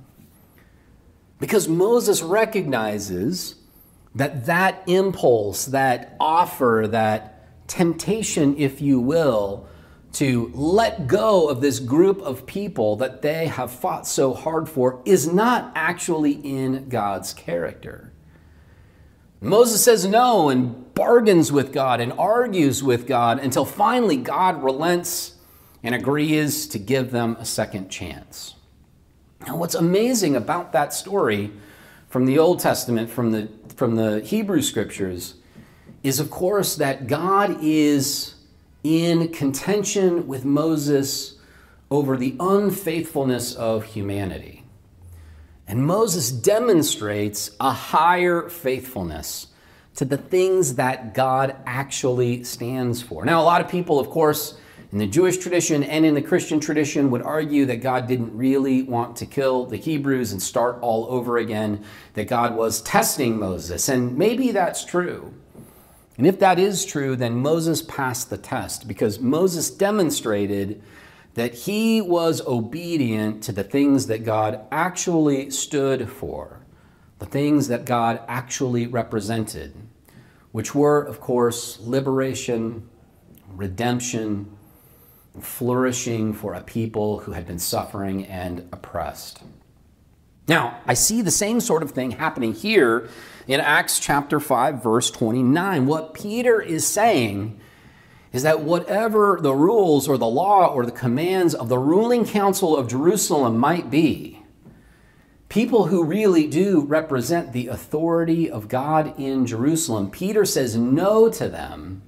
Because 1.39 1.69
Moses 1.69 2.23
recognizes 2.23 3.57
that 4.15 4.47
that 4.47 4.83
impulse, 4.87 5.67
that 5.67 6.17
offer, 6.21 6.87
that 6.91 7.69
temptation, 7.69 8.57
if 8.57 8.81
you 8.81 9.01
will, 9.01 9.67
to 10.13 10.51
let 10.55 11.07
go 11.07 11.49
of 11.49 11.61
this 11.61 11.79
group 11.81 12.21
of 12.21 12.47
people 12.47 12.97
that 12.97 13.23
they 13.23 13.47
have 13.47 13.71
fought 13.71 14.07
so 14.07 14.35
hard 14.35 14.69
for 14.69 15.01
is 15.05 15.27
not 15.27 15.73
actually 15.75 16.33
in 16.33 16.89
God's 16.89 17.33
character. 17.33 18.13
Moses 19.41 19.83
says 19.83 20.07
no 20.07 20.51
and 20.51 20.82
bargains 20.95 21.51
with 21.51 21.73
God 21.73 22.01
and 22.01 22.13
argues 22.13 22.83
with 22.83 23.07
God 23.07 23.39
until 23.39 23.65
finally 23.65 24.17
God 24.17 24.63
relents 24.63 25.35
and 25.83 25.95
agrees 25.95 26.67
to 26.69 26.79
give 26.79 27.11
them 27.11 27.37
a 27.39 27.45
second 27.45 27.89
chance. 27.89 28.55
Now, 29.47 29.57
what's 29.57 29.75
amazing 29.75 30.37
about 30.37 30.73
that 30.73 30.93
story 30.93 31.51
from 32.09 32.27
the 32.27 32.39
Old 32.39 32.61
Testament, 32.61 33.11
from 33.11 33.33
the, 33.33 33.49
from 33.75 33.97
the 33.97 34.21
Hebrew 34.21 34.63
scriptures, 34.63 35.35
is 36.03 36.21
of 36.21 36.31
course 36.31 36.77
that 36.77 37.07
God 37.07 37.59
is 37.61 38.35
in 38.85 39.29
contention 39.29 40.27
with 40.27 40.45
Moses 40.45 41.37
over 41.91 42.17
the 42.17 42.37
unfaithfulness 42.41 43.55
of 43.55 43.85
humanity. 43.85 44.65
And 45.67 45.87
Moses 45.87 46.31
demonstrates 46.31 47.51
a 47.61 47.71
higher 47.71 48.49
faithfulness 48.49 49.49
to 49.97 50.05
the 50.05 50.17
things 50.17 50.77
that 50.77 51.15
God 51.15 51.57
actually 51.67 52.45
stands 52.45 53.03
for. 53.03 53.25
Now, 53.25 53.43
a 53.43 53.45
lot 53.45 53.61
of 53.61 53.69
people, 53.69 54.01
of 54.01 54.09
course, 54.09 54.59
in 54.91 54.99
the 54.99 55.07
Jewish 55.07 55.39
tradition 55.39 55.83
and 55.83 56.05
in 56.05 56.15
the 56.15 56.23
Christian 56.23 56.61
tradition 56.61 57.11
would 57.11 57.23
argue 57.23 57.65
that 57.67 57.77
God 57.77 58.07
didn't 58.07 58.37
really 58.37 58.83
want 58.83 59.17
to 59.17 59.27
kill 59.27 59.65
the 59.65 59.77
Hebrews 59.77 60.33
and 60.33 60.43
start 60.43 60.79
all 60.83 61.07
over 61.09 61.39
again, 61.39 61.85
that 62.15 62.29
God 62.29 62.57
was 62.57 62.83
testing 62.83 63.39
Moses. 63.39 63.89
And 63.89 64.19
maybe 64.19 64.53
that's 64.53 64.85
true. 64.85 65.33
And 66.19 66.27
if 66.27 66.39
that 66.41 66.59
is 66.59 66.85
true, 66.85 67.17
then 67.17 67.37
Moses 67.37 67.81
passed 67.81 68.29
the 68.29 68.37
test 68.37 68.87
because 68.87 69.19
Moses 69.19 69.71
demonstrated 69.71 70.83
that 71.35 71.55
he 71.55 72.03
was 72.03 72.43
obedient 72.47 73.43
to 73.45 73.53
the 73.53 73.65
things 73.65 74.09
that 74.09 74.25
God 74.25 74.61
actually 74.71 75.51
stood 75.51 76.11
for, 76.11 76.61
the 77.23 77.29
things 77.29 77.69
that 77.69 77.85
God 77.85 78.21
actually 78.27 78.89
represented, 78.89 79.77
which 80.51 80.75
were, 80.75 81.01
of 81.01 81.21
course, 81.21 81.79
liberation, 81.79 82.89
redemption, 83.55 84.51
flourishing 85.41 86.33
for 86.33 86.53
a 86.53 86.61
people 86.61 87.21
who 87.21 87.31
had 87.31 87.47
been 87.47 87.61
suffering 87.61 88.27
and 88.27 88.69
oppressed. 88.73 89.41
Now, 90.49 90.81
I 90.85 90.95
see 90.95 91.23
the 91.23 91.31
same 91.31 91.61
sort 91.61 91.85
of 91.85 91.93
thing 91.93 92.11
happening 92.11 92.55
here 92.55 93.09
in 93.47 93.61
Acts 93.61 94.01
chapter 94.01 94.41
5, 94.41 94.83
verse 94.83 95.09
29. 95.09 95.87
What 95.87 96.15
Peter 96.15 96.61
is 96.61 96.85
saying 96.85 97.61
is 98.33 98.43
that 98.43 98.63
whatever 98.63 99.39
the 99.41 99.55
rules 99.55 100.09
or 100.09 100.19
the 100.19 100.27
law 100.27 100.75
or 100.75 100.85
the 100.85 100.91
commands 100.91 101.55
of 101.55 101.69
the 101.69 101.79
ruling 101.79 102.25
council 102.25 102.77
of 102.77 102.89
Jerusalem 102.89 103.59
might 103.59 103.93
be, 103.93 104.32
people 105.53 105.89
who 105.89 106.03
really 106.03 106.47
do 106.47 106.81
represent 106.81 107.53
the 107.53 107.69
authority 107.69 108.51
of 108.51 108.69
God 108.69 109.13
in 109.21 109.45
Jerusalem, 109.45 110.11
Peter 110.11 110.47
says 110.47 110.77
no 110.77 111.29
to 111.29 111.47
them 111.47 112.01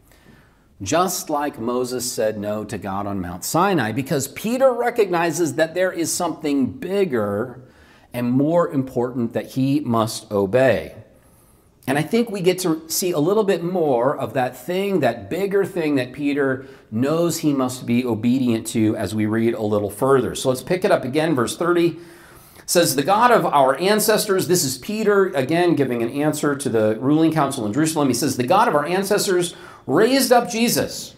just 0.80 1.28
like 1.28 1.58
Moses 1.58 2.10
said 2.10 2.38
no 2.38 2.64
to 2.64 2.78
God 2.78 3.06
on 3.06 3.20
Mount 3.20 3.44
Sinai, 3.44 3.92
because 3.92 4.28
Peter 4.28 4.72
recognizes 4.72 5.56
that 5.56 5.74
there 5.74 5.92
is 5.92 6.10
something 6.10 6.72
bigger 6.72 7.60
and 8.14 8.30
more 8.30 8.70
important 8.70 9.34
that 9.34 9.50
he 9.52 9.80
must 9.80 10.30
obey. 10.32 10.94
And 11.86 11.98
I 11.98 12.02
think 12.02 12.30
we 12.30 12.40
get 12.40 12.60
to 12.60 12.88
see 12.88 13.10
a 13.10 13.18
little 13.18 13.44
bit 13.44 13.62
more 13.62 14.16
of 14.16 14.32
that 14.32 14.56
thing, 14.56 15.00
that 15.00 15.28
bigger 15.28 15.66
thing 15.66 15.96
that 15.96 16.14
Peter 16.14 16.66
knows 16.90 17.38
he 17.38 17.52
must 17.52 17.84
be 17.84 18.06
obedient 18.06 18.66
to 18.68 18.96
as 18.96 19.14
we 19.14 19.26
read 19.26 19.52
a 19.52 19.62
little 19.62 19.90
further. 19.90 20.34
So 20.34 20.48
let's 20.48 20.62
pick 20.62 20.82
it 20.82 20.90
up 20.90 21.04
again, 21.04 21.34
verse 21.34 21.58
30 21.58 21.98
says 22.66 22.96
the 22.96 23.02
God 23.02 23.30
of 23.30 23.44
our 23.44 23.78
ancestors, 23.78 24.48
this 24.48 24.64
is 24.64 24.78
Peter 24.78 25.26
again 25.28 25.74
giving 25.74 26.02
an 26.02 26.10
answer 26.10 26.54
to 26.54 26.68
the 26.68 26.96
ruling 27.00 27.32
council 27.32 27.66
in 27.66 27.72
Jerusalem. 27.72 28.08
He 28.08 28.14
says, 28.14 28.36
The 28.36 28.46
God 28.46 28.68
of 28.68 28.74
our 28.74 28.86
ancestors 28.86 29.54
raised 29.86 30.32
up 30.32 30.50
Jesus, 30.50 31.14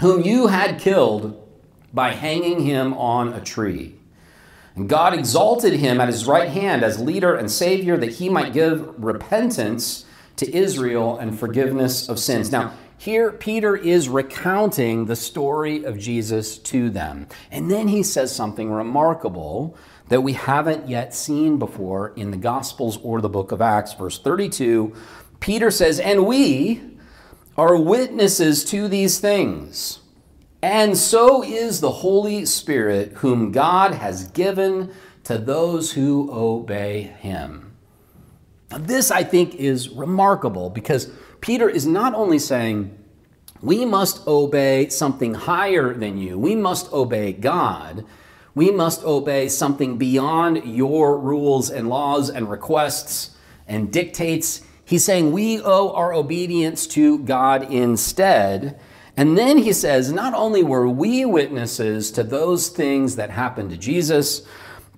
whom 0.00 0.22
you 0.22 0.48
had 0.48 0.80
killed 0.80 1.44
by 1.92 2.10
hanging 2.10 2.60
him 2.60 2.94
on 2.94 3.32
a 3.32 3.40
tree. 3.40 3.94
And 4.74 4.88
God 4.88 5.12
exalted 5.14 5.74
him 5.74 6.00
at 6.00 6.08
his 6.08 6.26
right 6.26 6.50
hand 6.50 6.84
as 6.84 7.00
leader 7.00 7.34
and 7.34 7.50
savior 7.50 7.96
that 7.96 8.14
he 8.14 8.28
might 8.28 8.52
give 8.52 8.94
repentance 9.02 10.04
to 10.36 10.56
Israel 10.56 11.18
and 11.18 11.38
forgiveness 11.38 12.08
of 12.08 12.18
sins. 12.18 12.52
Now, 12.52 12.74
here 12.96 13.30
Peter 13.32 13.76
is 13.76 14.08
recounting 14.08 15.06
the 15.06 15.16
story 15.16 15.84
of 15.84 15.98
Jesus 15.98 16.58
to 16.58 16.90
them. 16.90 17.28
And 17.50 17.70
then 17.70 17.88
he 17.88 18.02
says 18.02 18.34
something 18.34 18.70
remarkable 18.70 19.76
that 20.08 20.22
we 20.22 20.32
haven't 20.32 20.88
yet 20.88 21.14
seen 21.14 21.58
before 21.58 22.12
in 22.16 22.30
the 22.30 22.36
Gospels 22.36 22.98
or 23.02 23.20
the 23.20 23.28
book 23.28 23.52
of 23.52 23.60
Acts. 23.60 23.92
Verse 23.92 24.18
32, 24.18 24.94
Peter 25.40 25.70
says, 25.70 26.00
And 26.00 26.26
we, 26.26 26.98
are 27.58 27.76
witnesses 27.76 28.64
to 28.64 28.86
these 28.86 29.18
things. 29.18 29.98
And 30.62 30.96
so 30.96 31.42
is 31.42 31.80
the 31.80 31.90
Holy 31.90 32.46
Spirit, 32.46 33.14
whom 33.14 33.50
God 33.50 33.94
has 33.94 34.28
given 34.28 34.92
to 35.24 35.38
those 35.38 35.92
who 35.92 36.30
obey 36.32 37.02
him. 37.02 37.74
Now, 38.70 38.78
this, 38.78 39.10
I 39.10 39.24
think, 39.24 39.56
is 39.56 39.88
remarkable 39.88 40.70
because 40.70 41.10
Peter 41.40 41.68
is 41.68 41.84
not 41.84 42.14
only 42.14 42.38
saying, 42.38 42.96
we 43.60 43.84
must 43.84 44.24
obey 44.28 44.88
something 44.88 45.34
higher 45.34 45.92
than 45.92 46.16
you, 46.16 46.38
we 46.38 46.54
must 46.54 46.92
obey 46.92 47.32
God, 47.32 48.04
we 48.58 48.70
must 48.70 49.02
obey 49.04 49.48
something 49.48 49.96
beyond 49.96 50.64
your 50.64 51.18
rules 51.18 51.70
and 51.70 51.88
laws 51.88 52.28
and 52.28 52.50
requests 52.50 53.30
and 53.66 53.90
dictates. 53.90 54.60
He's 54.84 55.04
saying 55.04 55.32
we 55.32 55.62
owe 55.62 55.92
our 55.92 56.12
obedience 56.12 56.86
to 56.88 57.20
God 57.20 57.72
instead. 57.72 58.78
And 59.16 59.38
then 59.38 59.58
he 59.58 59.72
says, 59.72 60.12
not 60.12 60.34
only 60.34 60.62
were 60.62 60.88
we 60.88 61.24
witnesses 61.24 62.10
to 62.12 62.22
those 62.22 62.68
things 62.68 63.16
that 63.16 63.30
happened 63.30 63.70
to 63.70 63.76
Jesus, 63.78 64.42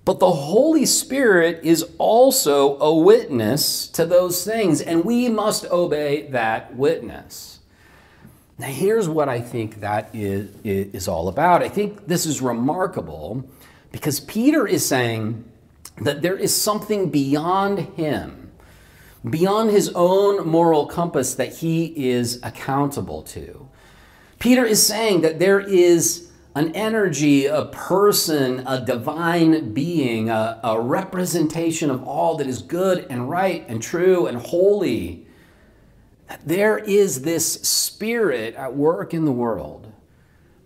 but 0.05 0.19
the 0.19 0.31
Holy 0.33 0.87
Spirit 0.87 1.61
is 1.63 1.85
also 1.99 2.79
a 2.81 2.95
witness 2.95 3.87
to 3.89 4.05
those 4.05 4.45
things, 4.45 4.81
and 4.81 5.05
we 5.05 5.29
must 5.29 5.67
obey 5.67 6.27
that 6.31 6.75
witness. 6.75 7.60
Now, 8.61 8.67
here's 8.67 9.09
what 9.09 9.29
I 9.29 9.41
think 9.41 9.81
that 9.81 10.11
is, 10.13 10.51
is 10.65 11.09
all 11.09 11.29
about. 11.29 11.63
I 11.63 11.69
think 11.69 12.07
this 12.07 12.27
is 12.27 12.43
remarkable 12.43 13.45
because 13.91 14.21
Peter 14.21 14.67
is 14.67 14.87
saying 14.87 15.45
that 16.03 16.23
there 16.23 16.37
is 16.37 16.55
something 16.55 17.11
beyond 17.11 17.81
him 17.97 18.41
beyond 19.29 19.71
his 19.71 19.91
own 19.95 20.47
moral 20.47 20.87
compass 20.87 21.35
that 21.35 21.57
he 21.57 21.87
is 22.11 22.41
accountable 22.43 23.23
to. 23.23 23.69
Peter 24.39 24.65
is 24.65 24.85
saying 24.85 25.21
that 25.21 25.39
there 25.39 25.61
is 25.61 26.31
an 26.55 26.75
energy, 26.75 27.47
a 27.47 27.67
person, 27.67 28.67
a 28.67 28.85
divine 28.85 29.73
being, 29.73 30.31
a, 30.31 30.59
a, 30.65 30.81
representation 30.81 31.91
of 31.91 32.03
all 32.03 32.37
that 32.37 32.47
is 32.47 32.61
good 32.63 33.07
and 33.11 33.29
right 33.29 33.65
and 33.69 33.83
true 33.83 34.27
and 34.27 34.39
holy. 34.39 35.27
There 36.45 36.79
is 36.79 37.23
this 37.23 37.55
spirit 37.55 38.55
at 38.55 38.75
work 38.75 39.15
in 39.15 39.25
the 39.25 39.33
world 39.33 39.93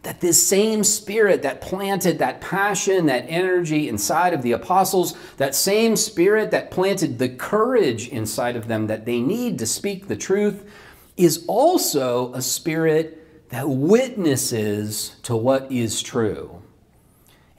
that 0.02 0.20
this 0.20 0.46
same 0.46 0.84
spirit 0.84 1.42
that 1.42 1.62
planted 1.62 2.18
that 2.18 2.40
passion, 2.40 3.06
that 3.06 3.24
energy 3.26 3.88
inside 3.88 4.34
of 4.34 4.42
the 4.42 4.52
apostles, 4.52 5.16
that 5.38 5.54
same 5.54 5.96
spirit 5.96 6.50
that 6.50 6.70
planted 6.70 7.18
the 7.18 7.30
courage 7.30 8.08
inside 8.08 8.54
of 8.54 8.68
them 8.68 8.86
that 8.86 9.06
they 9.06 9.20
need 9.20 9.58
to 9.58 9.66
speak 9.66 10.06
the 10.06 10.16
truth, 10.16 10.70
is 11.16 11.44
also 11.46 12.34
a 12.34 12.42
spirit 12.42 13.48
that 13.48 13.68
witnesses 13.68 15.16
to 15.22 15.34
what 15.34 15.70
is 15.72 16.02
true. 16.02 16.62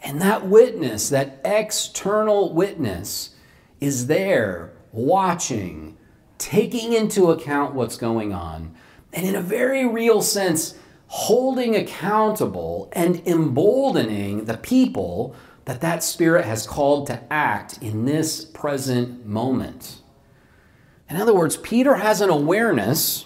And 0.04 0.22
that 0.22 0.46
witness, 0.46 1.10
that 1.10 1.42
external 1.44 2.54
witness, 2.54 3.32
is 3.82 4.06
there 4.06 4.72
watching, 4.92 5.98
taking 6.38 6.94
into 6.94 7.32
account 7.32 7.74
what's 7.74 7.98
going 7.98 8.34
on, 8.34 8.76
and 9.14 9.26
in 9.26 9.36
a 9.36 9.42
very 9.42 9.86
real 9.86 10.22
sense, 10.22 10.76
holding 11.08 11.76
accountable 11.76 12.90
and 12.94 13.26
emboldening 13.28 14.46
the 14.46 14.58
people 14.58 15.36
that 15.66 15.82
that 15.82 16.04
Spirit 16.04 16.46
has 16.46 16.68
called 16.68 17.08
to 17.08 17.22
act 17.32 17.80
in 17.82 18.06
this 18.06 18.46
present 18.46 19.26
moment. 19.26 20.02
In 21.10 21.18
other 21.18 21.34
words, 21.34 21.58
Peter 21.58 21.96
has 21.96 22.22
an 22.22 22.30
awareness 22.30 23.26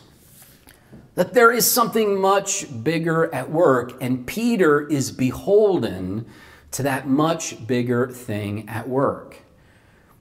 that 1.15 1.33
there 1.33 1.51
is 1.51 1.69
something 1.69 2.19
much 2.19 2.65
bigger 2.83 3.33
at 3.33 3.49
work, 3.49 3.93
and 4.01 4.25
Peter 4.25 4.87
is 4.87 5.11
beholden 5.11 6.25
to 6.71 6.83
that 6.83 7.07
much 7.07 7.65
bigger 7.67 8.07
thing 8.07 8.67
at 8.69 8.87
work. 8.87 9.37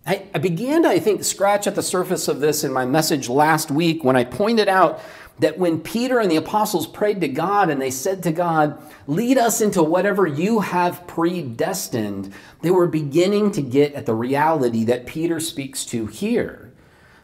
I, 0.07 0.27
I 0.35 0.39
began 0.39 0.83
to, 0.85 0.89
I 0.89 0.99
think, 0.99 1.25
scratch 1.25 1.67
at 1.67 1.75
the 1.75 1.83
surface 1.83 2.29
of 2.29 2.41
this 2.41 2.65
in 2.65 2.73
my 2.73 2.87
message 2.87 3.29
last 3.29 3.71
week 3.71 4.05
when 4.05 4.17
I 4.17 4.25
pointed 4.25 4.69
out 4.69 5.01
that 5.39 5.59
when 5.59 5.81
Peter 5.81 6.19
and 6.19 6.31
the 6.31 6.37
apostles 6.37 6.87
prayed 6.87 7.21
to 7.21 7.29
God 7.29 7.71
and 7.71 7.81
they 7.81 7.91
said 7.91 8.23
to 8.25 8.33
God, 8.33 8.81
Lead 9.07 9.39
us 9.39 9.61
into 9.61 9.83
whatever 9.83 10.27
you 10.27 10.61
have 10.61 11.07
predestined, 11.07 12.33
they 12.63 12.71
were 12.71 12.87
beginning 12.87 13.53
to 13.53 13.63
get 13.63 13.95
at 13.95 14.07
the 14.07 14.15
reality 14.15 14.85
that 14.85 15.07
Peter 15.07 15.41
speaks 15.41 15.85
to 15.87 16.07
here. 16.07 16.73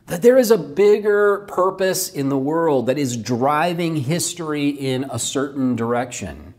That 0.07 0.23
there 0.23 0.37
is 0.37 0.51
a 0.51 0.59
bigger 0.59 1.47
purpose 1.49 2.11
in 2.11 2.29
the 2.29 2.39
world 2.39 2.87
that 2.87 2.99
is 2.99 3.17
driving 3.17 3.97
history 3.97 4.69
in 4.69 5.05
a 5.11 5.19
certain 5.19 5.77
direction. 5.77 6.55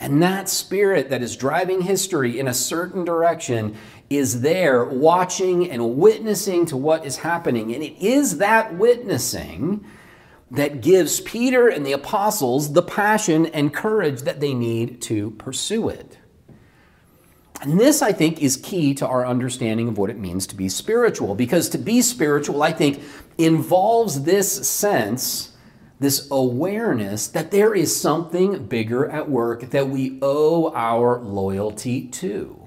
And 0.00 0.20
that 0.20 0.48
spirit 0.48 1.10
that 1.10 1.22
is 1.22 1.36
driving 1.36 1.82
history 1.82 2.40
in 2.40 2.48
a 2.48 2.54
certain 2.54 3.04
direction 3.04 3.76
is 4.16 4.40
there 4.40 4.84
watching 4.84 5.70
and 5.70 5.96
witnessing 5.96 6.66
to 6.66 6.76
what 6.76 7.04
is 7.04 7.18
happening. 7.18 7.74
And 7.74 7.82
it 7.82 8.02
is 8.02 8.38
that 8.38 8.74
witnessing 8.74 9.84
that 10.50 10.80
gives 10.80 11.20
Peter 11.20 11.68
and 11.68 11.84
the 11.84 11.92
apostles 11.92 12.72
the 12.72 12.82
passion 12.82 13.46
and 13.46 13.72
courage 13.72 14.22
that 14.22 14.40
they 14.40 14.54
need 14.54 15.00
to 15.02 15.30
pursue 15.32 15.88
it. 15.88 16.18
And 17.60 17.78
this, 17.78 18.02
I 18.02 18.12
think, 18.12 18.42
is 18.42 18.56
key 18.56 18.92
to 18.94 19.06
our 19.06 19.24
understanding 19.24 19.88
of 19.88 19.96
what 19.96 20.10
it 20.10 20.18
means 20.18 20.46
to 20.48 20.56
be 20.56 20.68
spiritual, 20.68 21.34
because 21.34 21.68
to 21.70 21.78
be 21.78 22.02
spiritual, 22.02 22.62
I 22.62 22.72
think, 22.72 23.00
involves 23.38 24.24
this 24.24 24.68
sense 24.68 25.52
this 26.02 26.26
awareness 26.30 27.28
that 27.28 27.50
there 27.50 27.74
is 27.74 27.98
something 27.98 28.66
bigger 28.66 29.08
at 29.08 29.30
work 29.30 29.70
that 29.70 29.88
we 29.88 30.18
owe 30.20 30.72
our 30.74 31.20
loyalty 31.20 32.08
to. 32.08 32.61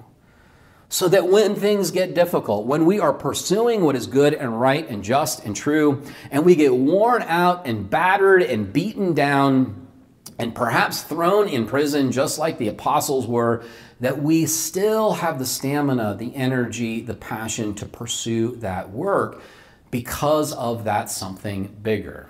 So 0.95 1.09
that 1.09 1.27
when 1.27 1.55
things 1.55 1.91
get 1.91 2.15
difficult, 2.15 2.67
when 2.67 2.85
we 2.85 3.01
are 3.01 3.11
pursuing 3.11 3.81
what 3.83 3.97
is 3.97 4.07
good 4.07 4.33
and 4.33 4.61
right 4.61 4.87
and 4.87 5.03
just 5.03 5.43
and 5.43 5.53
true, 5.53 6.01
and 6.31 6.45
we 6.45 6.55
get 6.55 6.73
worn 6.73 7.21
out 7.23 7.67
and 7.67 7.89
battered 7.89 8.43
and 8.43 8.71
beaten 8.71 9.13
down 9.13 9.87
and 10.39 10.55
perhaps 10.55 11.01
thrown 11.01 11.49
in 11.49 11.67
prison, 11.67 12.13
just 12.13 12.39
like 12.39 12.59
the 12.59 12.69
apostles 12.69 13.27
were, 13.27 13.65
that 13.99 14.23
we 14.23 14.45
still 14.45 15.11
have 15.11 15.37
the 15.37 15.45
stamina, 15.45 16.15
the 16.17 16.33
energy, 16.33 17.01
the 17.01 17.13
passion 17.13 17.73
to 17.73 17.85
pursue 17.85 18.55
that 18.55 18.89
work 18.89 19.41
because 19.91 20.53
of 20.53 20.85
that 20.85 21.09
something 21.09 21.75
bigger. 21.83 22.29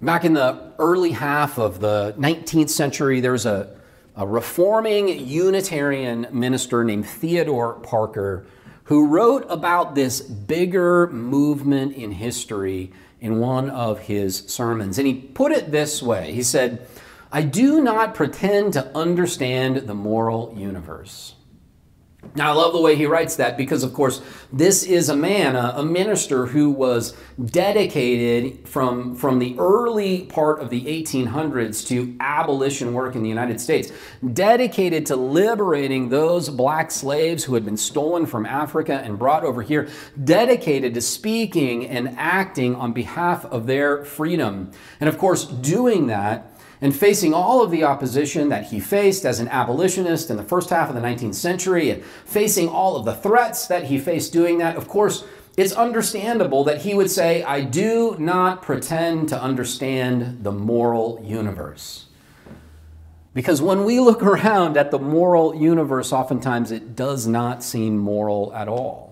Back 0.00 0.24
in 0.24 0.32
the 0.32 0.72
early 0.78 1.10
half 1.10 1.58
of 1.58 1.78
the 1.78 2.14
19th 2.18 2.70
century, 2.70 3.20
there 3.20 3.32
was 3.32 3.44
a, 3.44 3.81
a 4.16 4.26
reforming 4.26 5.08
Unitarian 5.08 6.26
minister 6.30 6.84
named 6.84 7.06
Theodore 7.06 7.74
Parker 7.74 8.46
who 8.84 9.06
wrote 9.06 9.46
about 9.48 9.94
this 9.94 10.20
bigger 10.20 11.06
movement 11.08 11.94
in 11.94 12.12
history 12.12 12.92
in 13.20 13.38
one 13.38 13.70
of 13.70 14.00
his 14.00 14.38
sermons. 14.48 14.98
And 14.98 15.06
he 15.06 15.14
put 15.14 15.52
it 15.52 15.70
this 15.70 16.02
way 16.02 16.32
He 16.32 16.42
said, 16.42 16.86
I 17.30 17.42
do 17.42 17.80
not 17.80 18.14
pretend 18.14 18.74
to 18.74 18.94
understand 18.96 19.76
the 19.76 19.94
moral 19.94 20.54
universe. 20.56 21.34
Now, 22.34 22.50
I 22.50 22.54
love 22.54 22.72
the 22.72 22.80
way 22.80 22.96
he 22.96 23.04
writes 23.04 23.36
that 23.36 23.58
because, 23.58 23.82
of 23.82 23.92
course, 23.92 24.22
this 24.50 24.84
is 24.84 25.10
a 25.10 25.16
man, 25.16 25.54
a, 25.54 25.74
a, 25.76 25.84
minister 25.84 26.46
who 26.46 26.70
was 26.70 27.14
dedicated 27.44 28.66
from, 28.66 29.16
from 29.16 29.38
the 29.38 29.54
early 29.58 30.22
part 30.22 30.60
of 30.60 30.70
the 30.70 30.80
1800s 30.82 31.86
to 31.88 32.16
abolition 32.20 32.94
work 32.94 33.16
in 33.16 33.22
the 33.22 33.28
United 33.28 33.60
States, 33.60 33.92
dedicated 34.32 35.04
to 35.06 35.16
liberating 35.16 36.08
those 36.08 36.48
black 36.48 36.90
slaves 36.90 37.44
who 37.44 37.52
had 37.52 37.66
been 37.66 37.76
stolen 37.76 38.24
from 38.24 38.46
Africa 38.46 39.02
and 39.04 39.18
brought 39.18 39.44
over 39.44 39.60
here, 39.60 39.88
dedicated 40.24 40.94
to 40.94 41.02
speaking 41.02 41.86
and 41.86 42.14
acting 42.16 42.74
on 42.76 42.94
behalf 42.94 43.44
of 43.46 43.66
their 43.66 44.06
freedom. 44.06 44.70
And, 45.00 45.08
of 45.08 45.18
course, 45.18 45.44
doing 45.44 46.06
that 46.06 46.51
and 46.82 46.94
facing 46.94 47.32
all 47.32 47.62
of 47.62 47.70
the 47.70 47.84
opposition 47.84 48.48
that 48.48 48.64
he 48.64 48.80
faced 48.80 49.24
as 49.24 49.38
an 49.38 49.46
abolitionist 49.48 50.28
in 50.28 50.36
the 50.36 50.42
first 50.42 50.68
half 50.68 50.88
of 50.88 50.96
the 50.96 51.00
19th 51.00 51.36
century, 51.36 51.90
and 51.90 52.04
facing 52.04 52.68
all 52.68 52.96
of 52.96 53.04
the 53.04 53.14
threats 53.14 53.68
that 53.68 53.84
he 53.84 53.98
faced 53.98 54.32
doing 54.32 54.58
that, 54.58 54.76
of 54.76 54.88
course, 54.88 55.24
it's 55.56 55.72
understandable 55.72 56.64
that 56.64 56.82
he 56.82 56.92
would 56.92 57.10
say, 57.10 57.44
I 57.44 57.60
do 57.62 58.16
not 58.18 58.62
pretend 58.62 59.28
to 59.28 59.40
understand 59.40 60.42
the 60.42 60.50
moral 60.50 61.22
universe. 61.24 62.06
Because 63.32 63.62
when 63.62 63.84
we 63.84 64.00
look 64.00 64.22
around 64.22 64.76
at 64.76 64.90
the 64.90 64.98
moral 64.98 65.54
universe, 65.54 66.12
oftentimes 66.12 66.72
it 66.72 66.96
does 66.96 67.28
not 67.28 67.62
seem 67.62 67.96
moral 67.96 68.52
at 68.54 68.66
all. 68.66 69.11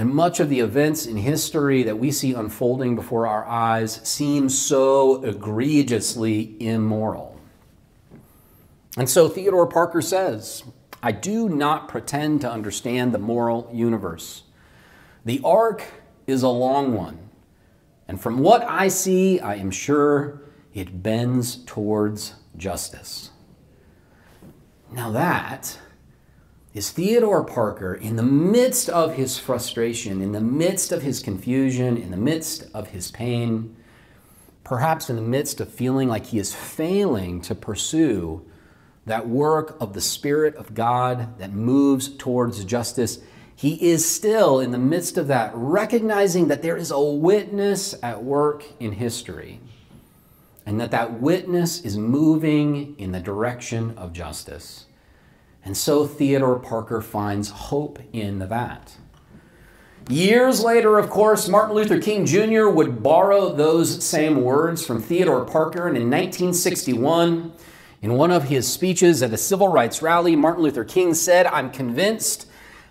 And 0.00 0.14
much 0.14 0.40
of 0.40 0.48
the 0.48 0.60
events 0.60 1.04
in 1.04 1.18
history 1.18 1.82
that 1.82 1.98
we 1.98 2.10
see 2.10 2.32
unfolding 2.32 2.96
before 2.96 3.26
our 3.26 3.44
eyes 3.44 4.00
seem 4.02 4.48
so 4.48 5.22
egregiously 5.22 6.56
immoral. 6.58 7.38
And 8.96 9.10
so 9.10 9.28
Theodore 9.28 9.66
Parker 9.66 10.00
says, 10.00 10.64
I 11.02 11.12
do 11.12 11.50
not 11.50 11.88
pretend 11.88 12.40
to 12.40 12.50
understand 12.50 13.12
the 13.12 13.18
moral 13.18 13.68
universe. 13.74 14.44
The 15.26 15.42
arc 15.44 15.84
is 16.26 16.42
a 16.42 16.48
long 16.48 16.94
one. 16.94 17.18
And 18.08 18.18
from 18.18 18.38
what 18.38 18.62
I 18.62 18.88
see, 18.88 19.38
I 19.38 19.56
am 19.56 19.70
sure 19.70 20.40
it 20.72 21.02
bends 21.02 21.56
towards 21.56 22.36
justice. 22.56 23.32
Now, 24.90 25.10
that 25.10 25.78
is 26.72 26.90
Theodore 26.90 27.42
Parker, 27.42 27.94
in 27.94 28.16
the 28.16 28.22
midst 28.22 28.88
of 28.88 29.14
his 29.14 29.38
frustration, 29.38 30.22
in 30.22 30.32
the 30.32 30.40
midst 30.40 30.92
of 30.92 31.02
his 31.02 31.20
confusion, 31.20 31.96
in 31.96 32.10
the 32.12 32.16
midst 32.16 32.66
of 32.72 32.88
his 32.88 33.10
pain, 33.10 33.74
perhaps 34.62 35.10
in 35.10 35.16
the 35.16 35.22
midst 35.22 35.60
of 35.60 35.68
feeling 35.68 36.08
like 36.08 36.26
he 36.26 36.38
is 36.38 36.54
failing 36.54 37.40
to 37.40 37.54
pursue 37.56 38.44
that 39.06 39.28
work 39.28 39.76
of 39.80 39.94
the 39.94 40.00
Spirit 40.00 40.54
of 40.54 40.74
God 40.74 41.38
that 41.38 41.52
moves 41.52 42.08
towards 42.08 42.64
justice, 42.64 43.18
he 43.56 43.90
is 43.90 44.08
still 44.08 44.60
in 44.60 44.70
the 44.70 44.78
midst 44.78 45.18
of 45.18 45.26
that, 45.26 45.50
recognizing 45.54 46.48
that 46.48 46.62
there 46.62 46.76
is 46.76 46.92
a 46.92 47.00
witness 47.00 47.96
at 48.02 48.22
work 48.22 48.64
in 48.78 48.92
history 48.92 49.58
and 50.64 50.80
that 50.80 50.92
that 50.92 51.20
witness 51.20 51.80
is 51.80 51.98
moving 51.98 52.94
in 52.96 53.10
the 53.10 53.18
direction 53.18 53.92
of 53.98 54.12
justice. 54.12 54.86
And 55.64 55.76
so 55.76 56.06
Theodore 56.06 56.58
Parker 56.58 57.00
finds 57.00 57.50
hope 57.50 57.98
in 58.12 58.38
that. 58.38 58.96
Years 60.08 60.62
later, 60.64 60.98
of 60.98 61.08
course, 61.08 61.48
Martin 61.48 61.76
Luther 61.76 62.00
King 62.00 62.26
Jr. 62.26 62.68
would 62.68 63.02
borrow 63.02 63.52
those 63.52 64.04
same 64.04 64.42
words 64.42 64.84
from 64.84 65.00
Theodore 65.00 65.44
Parker, 65.44 65.86
and 65.86 65.96
in 65.96 66.04
1961, 66.04 67.52
in 68.02 68.14
one 68.14 68.30
of 68.30 68.44
his 68.44 68.66
speeches 68.66 69.22
at 69.22 69.32
a 69.32 69.36
civil 69.36 69.68
rights 69.68 70.02
rally, 70.02 70.34
Martin 70.34 70.64
Luther 70.64 70.84
King 70.84 71.14
said, 71.14 71.46
I'm 71.46 71.70
convinced 71.70 72.46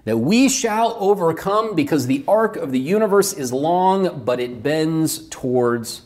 that 0.06 0.18
we 0.18 0.48
shall 0.48 0.96
overcome 1.00 1.76
because 1.76 2.08
the 2.08 2.24
arc 2.28 2.56
of 2.56 2.72
the 2.72 2.80
universe 2.80 3.34
is 3.34 3.52
long, 3.52 4.24
but 4.24 4.40
it 4.40 4.64
bends 4.64 5.28
towards 5.28 6.04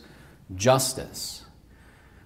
justice. 0.56 1.42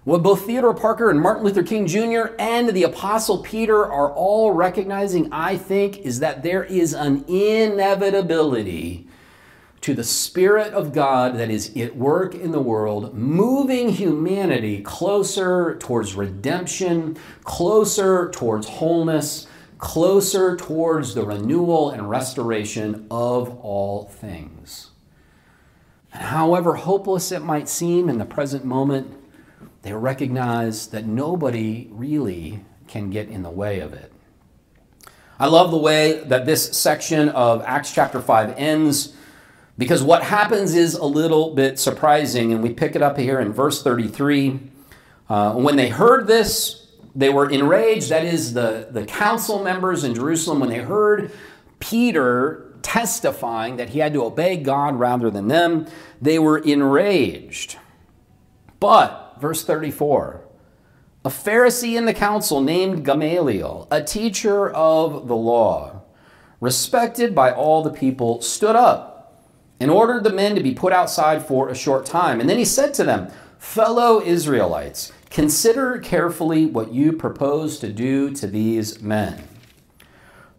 What 0.08 0.22
both 0.22 0.46
Theodore 0.46 0.72
Parker 0.72 1.10
and 1.10 1.20
Martin 1.20 1.44
Luther 1.44 1.62
King 1.62 1.86
Jr. 1.86 2.34
and 2.38 2.70
the 2.70 2.84
Apostle 2.84 3.42
Peter 3.42 3.84
are 3.84 4.10
all 4.10 4.52
recognizing, 4.52 5.30
I 5.30 5.58
think, 5.58 5.98
is 5.98 6.20
that 6.20 6.42
there 6.42 6.64
is 6.64 6.94
an 6.94 7.26
inevitability 7.28 9.06
to 9.82 9.92
the 9.92 10.04
Spirit 10.04 10.72
of 10.72 10.94
God 10.94 11.36
that 11.36 11.50
is 11.50 11.76
at 11.76 11.94
work 11.94 12.34
in 12.34 12.52
the 12.52 12.58
world, 12.58 13.12
moving 13.12 13.90
humanity 13.90 14.80
closer 14.80 15.76
towards 15.76 16.14
redemption, 16.14 17.18
closer 17.44 18.30
towards 18.30 18.66
wholeness, 18.66 19.46
closer 19.76 20.56
towards 20.56 21.14
the 21.14 21.26
renewal 21.26 21.90
and 21.90 22.08
restoration 22.08 23.06
of 23.10 23.58
all 23.58 24.04
things. 24.06 24.88
And 26.14 26.22
however 26.22 26.76
hopeless 26.76 27.30
it 27.30 27.42
might 27.42 27.68
seem 27.68 28.08
in 28.08 28.16
the 28.16 28.24
present 28.24 28.64
moment, 28.64 29.17
they 29.88 29.94
recognize 29.94 30.88
that 30.88 31.06
nobody 31.06 31.88
really 31.90 32.60
can 32.88 33.08
get 33.08 33.26
in 33.28 33.42
the 33.42 33.50
way 33.50 33.80
of 33.80 33.94
it. 33.94 34.12
I 35.40 35.46
love 35.46 35.70
the 35.70 35.78
way 35.78 36.24
that 36.24 36.44
this 36.44 36.76
section 36.76 37.30
of 37.30 37.62
Acts 37.64 37.94
chapter 37.94 38.20
5 38.20 38.54
ends 38.58 39.14
because 39.78 40.02
what 40.02 40.22
happens 40.22 40.74
is 40.74 40.94
a 40.94 41.06
little 41.06 41.54
bit 41.54 41.78
surprising, 41.78 42.52
and 42.52 42.62
we 42.62 42.74
pick 42.74 42.96
it 42.96 43.02
up 43.02 43.16
here 43.16 43.40
in 43.40 43.52
verse 43.52 43.82
33. 43.82 44.60
Uh, 45.30 45.54
when 45.54 45.76
they 45.76 45.88
heard 45.88 46.26
this, 46.26 46.86
they 47.14 47.30
were 47.30 47.48
enraged. 47.48 48.10
That 48.10 48.24
is, 48.24 48.52
the, 48.52 48.88
the 48.90 49.06
council 49.06 49.62
members 49.62 50.04
in 50.04 50.14
Jerusalem, 50.14 50.60
when 50.60 50.68
they 50.68 50.80
heard 50.80 51.32
Peter 51.78 52.74
testifying 52.82 53.76
that 53.76 53.90
he 53.90 54.00
had 54.00 54.12
to 54.12 54.24
obey 54.24 54.58
God 54.58 54.96
rather 54.96 55.30
than 55.30 55.48
them, 55.48 55.86
they 56.20 56.38
were 56.38 56.58
enraged. 56.58 57.78
But 58.80 59.27
verse 59.40 59.64
34. 59.64 60.44
A 61.24 61.30
Pharisee 61.30 61.96
in 61.96 62.06
the 62.06 62.14
council 62.14 62.60
named 62.60 63.04
Gamaliel, 63.04 63.88
a 63.90 64.02
teacher 64.02 64.70
of 64.70 65.26
the 65.28 65.36
law, 65.36 66.02
respected 66.60 67.34
by 67.34 67.52
all 67.52 67.82
the 67.82 67.90
people, 67.90 68.40
stood 68.40 68.76
up 68.76 69.44
and 69.80 69.90
ordered 69.90 70.24
the 70.24 70.32
men 70.32 70.54
to 70.54 70.62
be 70.62 70.74
put 70.74 70.92
outside 70.92 71.44
for 71.44 71.68
a 71.68 71.74
short 71.74 72.06
time. 72.06 72.40
And 72.40 72.48
then 72.48 72.58
he 72.58 72.64
said 72.64 72.94
to 72.94 73.04
them, 73.04 73.30
Fellow 73.58 74.22
Israelites, 74.22 75.12
consider 75.28 75.98
carefully 75.98 76.66
what 76.66 76.92
you 76.92 77.12
propose 77.12 77.78
to 77.80 77.92
do 77.92 78.30
to 78.34 78.46
these 78.46 79.02
men. 79.02 79.42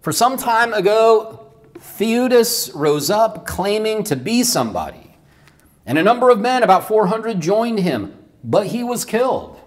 For 0.02 0.12
some 0.12 0.38
time 0.38 0.74
ago, 0.74 1.52
Theudas 1.80 2.72
rose 2.76 3.10
up 3.10 3.46
claiming 3.46 4.04
to 4.04 4.16
be 4.16 4.44
somebody, 4.44 5.16
and 5.86 5.98
a 5.98 6.04
number 6.04 6.30
of 6.30 6.40
men, 6.40 6.64
about 6.64 6.88
400, 6.88 7.40
joined 7.40 7.80
him 7.80 8.19
but 8.44 8.68
he 8.68 8.84
was 8.84 9.06
killed. 9.06 9.60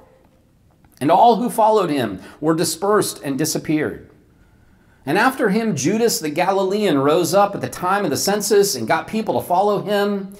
And 1.00 1.11
all 1.11 1.37
who 1.37 1.50
followed 1.50 1.90
him 1.90 2.20
were 2.40 2.54
dispersed 2.54 3.20
and 3.22 3.37
disappeared. 3.37 4.08
And 5.04 5.18
after 5.18 5.50
him, 5.50 5.74
Judas 5.74 6.20
the 6.20 6.30
Galilean 6.30 6.98
rose 6.98 7.35
up 7.35 7.54
at 7.54 7.61
the 7.61 7.68
time 7.68 8.04
of 8.04 8.11
the 8.11 8.16
census 8.16 8.76
and 8.76 8.87
got 8.87 9.08
people 9.08 9.40
to 9.40 9.46
follow 9.46 9.82
him. 9.82 10.35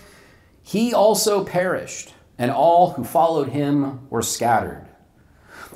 He 0.63 0.95
also 0.95 1.45
perished, 1.45 2.15
and 2.39 2.51
all 2.51 2.93
who 2.93 3.03
followed 3.03 3.49
him 3.49 4.09
were 4.09 4.23
scattered. 4.23 4.87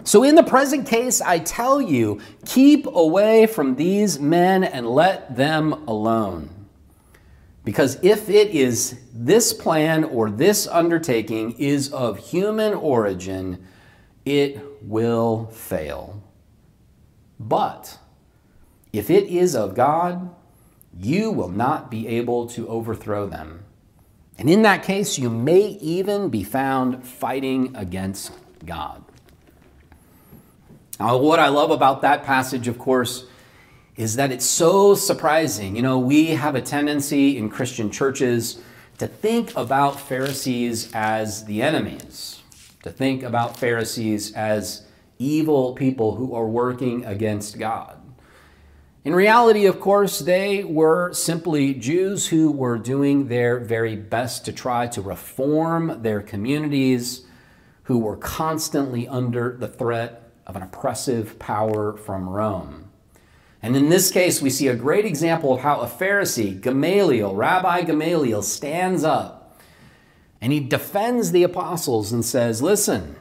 So, 0.04 0.22
in 0.22 0.36
the 0.36 0.44
present 0.44 0.86
case, 0.86 1.20
I 1.20 1.40
tell 1.40 1.80
you, 1.80 2.20
keep 2.44 2.86
away 2.86 3.46
from 3.46 3.74
these 3.74 4.20
men 4.20 4.62
and 4.62 4.86
let 4.86 5.36
them 5.36 5.72
alone. 5.88 6.50
Because 7.66 7.98
if 8.00 8.30
it 8.30 8.50
is 8.50 8.96
this 9.12 9.52
plan 9.52 10.04
or 10.04 10.30
this 10.30 10.68
undertaking 10.68 11.50
is 11.58 11.92
of 11.92 12.16
human 12.16 12.72
origin, 12.72 13.66
it 14.24 14.60
will 14.82 15.46
fail. 15.46 16.22
But 17.40 17.98
if 18.92 19.10
it 19.10 19.24
is 19.24 19.56
of 19.56 19.74
God, 19.74 20.32
you 20.96 21.32
will 21.32 21.48
not 21.48 21.90
be 21.90 22.06
able 22.06 22.46
to 22.50 22.68
overthrow 22.68 23.26
them. 23.26 23.64
And 24.38 24.48
in 24.48 24.62
that 24.62 24.84
case, 24.84 25.18
you 25.18 25.28
may 25.28 25.70
even 25.80 26.28
be 26.28 26.44
found 26.44 27.04
fighting 27.04 27.74
against 27.74 28.30
God. 28.64 29.02
Now, 31.00 31.16
what 31.16 31.40
I 31.40 31.48
love 31.48 31.72
about 31.72 32.02
that 32.02 32.22
passage, 32.22 32.68
of 32.68 32.78
course, 32.78 33.26
is 33.96 34.16
that 34.16 34.30
it's 34.30 34.44
so 34.44 34.94
surprising. 34.94 35.76
You 35.76 35.82
know, 35.82 35.98
we 35.98 36.26
have 36.26 36.54
a 36.54 36.60
tendency 36.60 37.38
in 37.38 37.48
Christian 37.48 37.90
churches 37.90 38.60
to 38.98 39.06
think 39.06 39.56
about 39.56 40.00
Pharisees 40.00 40.90
as 40.94 41.44
the 41.44 41.62
enemies, 41.62 42.42
to 42.82 42.90
think 42.90 43.22
about 43.22 43.58
Pharisees 43.58 44.32
as 44.32 44.86
evil 45.18 45.74
people 45.74 46.16
who 46.16 46.34
are 46.34 46.46
working 46.46 47.04
against 47.04 47.58
God. 47.58 47.98
In 49.04 49.14
reality, 49.14 49.66
of 49.66 49.78
course, 49.78 50.18
they 50.18 50.64
were 50.64 51.12
simply 51.12 51.74
Jews 51.74 52.26
who 52.26 52.50
were 52.50 52.76
doing 52.76 53.28
their 53.28 53.60
very 53.60 53.94
best 53.94 54.44
to 54.46 54.52
try 54.52 54.88
to 54.88 55.00
reform 55.00 56.02
their 56.02 56.20
communities, 56.20 57.24
who 57.84 57.98
were 57.98 58.16
constantly 58.16 59.06
under 59.06 59.56
the 59.56 59.68
threat 59.68 60.32
of 60.44 60.56
an 60.56 60.62
oppressive 60.62 61.38
power 61.38 61.96
from 61.96 62.28
Rome. 62.28 62.85
And 63.66 63.74
in 63.74 63.88
this 63.88 64.12
case, 64.12 64.40
we 64.40 64.50
see 64.50 64.68
a 64.68 64.76
great 64.76 65.04
example 65.04 65.52
of 65.52 65.58
how 65.58 65.80
a 65.80 65.88
Pharisee, 65.88 66.60
Gamaliel, 66.60 67.34
Rabbi 67.34 67.82
Gamaliel, 67.82 68.42
stands 68.42 69.02
up 69.02 69.58
and 70.40 70.52
he 70.52 70.60
defends 70.60 71.32
the 71.32 71.42
apostles 71.42 72.12
and 72.12 72.24
says, 72.24 72.62
Listen, 72.62 73.16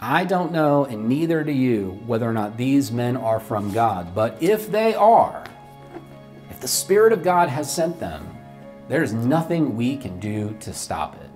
I 0.00 0.24
don't 0.24 0.52
know, 0.52 0.86
and 0.86 1.06
neither 1.06 1.44
do 1.44 1.52
you, 1.52 2.00
whether 2.06 2.26
or 2.26 2.32
not 2.32 2.56
these 2.56 2.90
men 2.90 3.14
are 3.14 3.38
from 3.38 3.74
God. 3.74 4.14
But 4.14 4.42
if 4.42 4.72
they 4.72 4.94
are, 4.94 5.44
if 6.48 6.58
the 6.60 6.66
Spirit 6.66 7.12
of 7.12 7.22
God 7.22 7.50
has 7.50 7.70
sent 7.70 8.00
them, 8.00 8.26
there's 8.88 9.12
nothing 9.12 9.76
we 9.76 9.98
can 9.98 10.18
do 10.18 10.56
to 10.60 10.72
stop 10.72 11.14
it. 11.16 11.30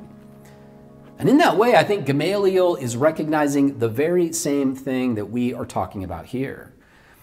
And 1.19 1.29
in 1.29 1.37
that 1.37 1.59
way, 1.59 1.77
I 1.77 1.85
think 1.85 2.07
Gamaliel 2.07 2.77
is 2.77 2.97
recognizing 2.97 3.79
the 3.79 3.91
very 3.91 4.33
same 4.33 4.75
thing 4.75 5.17
that 5.17 5.27
we 5.27 5.53
are 5.53 5.67
talking 5.67 6.03
about 6.03 6.25
here. 6.25 6.73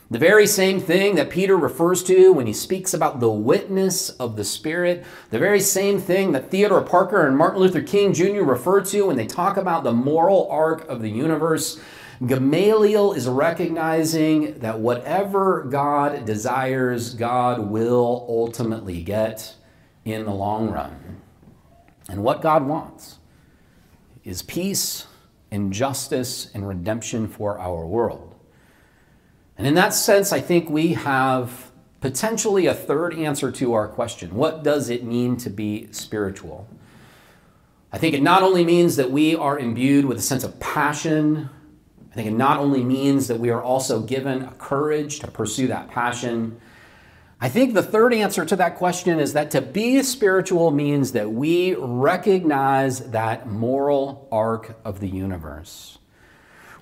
The 0.10 0.20
very 0.20 0.48
same 0.48 0.80
thing 0.80 1.16
that 1.16 1.30
Peter 1.30 1.58
refers 1.58 2.02
to 2.04 2.32
when 2.32 2.48
he 2.48 2.54
speaks 2.54 2.94
about 2.94 3.20
the 3.20 3.30
witness 3.30 4.10
of 4.12 4.38
the 4.38 4.46
Spirit, 4.46 5.04
the 5.32 5.40
very 5.40 5.60
same 5.60 6.00
thing 6.00 6.32
that 6.32 6.50
Theodore 6.50 6.82
Parker 6.82 7.28
and 7.28 7.38
Martin 7.38 7.60
Luther 7.60 7.82
King 7.82 8.14
Jr. 8.14 8.44
refer 8.44 8.80
to 8.86 9.08
when 9.08 9.18
they 9.18 9.28
talk 9.28 9.58
about 9.58 9.84
the 9.84 9.92
moral 9.92 10.50
arc 10.50 10.88
of 10.88 11.02
the 11.02 11.10
universe. 11.10 11.82
Gamaliel 12.26 13.12
is 13.14 13.28
recognizing 13.28 14.60
that 14.60 14.80
whatever 14.80 15.64
God 15.70 16.26
desires, 16.26 17.14
God 17.14 17.70
will 17.70 18.26
ultimately 18.30 19.04
get 19.04 19.56
in 20.06 20.24
the 20.24 20.34
long 20.34 20.72
run. 20.72 21.22
And 22.08 22.24
what 22.24 22.42
God 22.42 22.66
wants 22.66 23.20
is 24.24 24.42
peace 24.42 25.06
and 25.52 25.74
justice 25.74 26.50
and 26.54 26.66
redemption 26.66 27.28
for 27.28 27.60
our 27.60 27.86
world. 27.86 28.27
And 29.58 29.66
in 29.66 29.74
that 29.74 29.94
sense, 29.94 30.32
I 30.32 30.40
think 30.40 30.70
we 30.70 30.94
have 30.94 31.72
potentially 32.00 32.68
a 32.68 32.74
third 32.74 33.18
answer 33.18 33.52
to 33.52 33.74
our 33.74 33.88
question 33.88 34.36
what 34.36 34.64
does 34.64 34.90
it 34.90 35.04
mean 35.04 35.38
to 35.38 35.50
be 35.50 35.88
spiritual? 35.92 36.68
I 37.92 37.98
think 37.98 38.14
it 38.14 38.22
not 38.22 38.44
only 38.44 38.64
means 38.64 38.98
that 38.98 39.12
we 39.12 39.36
are 39.36 39.58
imbued 39.58 40.06
with 40.06 40.18
a 40.18 40.22
sense 40.22 40.44
of 40.44 40.60
passion, 40.60 41.50
I 42.12 42.16
think 42.16 42.28
it 42.28 42.34
not 42.34 42.60
only 42.60 42.84
means 42.84 43.28
that 43.28 43.40
we 43.40 43.50
are 43.50 43.62
also 43.62 44.02
given 44.02 44.44
a 44.44 44.52
courage 44.52 45.20
to 45.20 45.32
pursue 45.32 45.68
that 45.68 45.90
passion. 45.90 46.60
I 47.40 47.50
think 47.50 47.74
the 47.74 47.84
third 47.84 48.14
answer 48.14 48.44
to 48.46 48.56
that 48.58 48.76
question 48.76 49.20
is 49.20 49.34
that 49.34 49.52
to 49.52 49.62
be 49.62 50.04
spiritual 50.04 50.72
means 50.72 51.14
that 51.14 51.32
we 51.32 51.76
recognize 51.76 53.12
that 53.12 53.48
moral 53.48 54.28
arc 54.32 54.78
of 54.84 55.00
the 55.00 55.08
universe. 55.08 55.98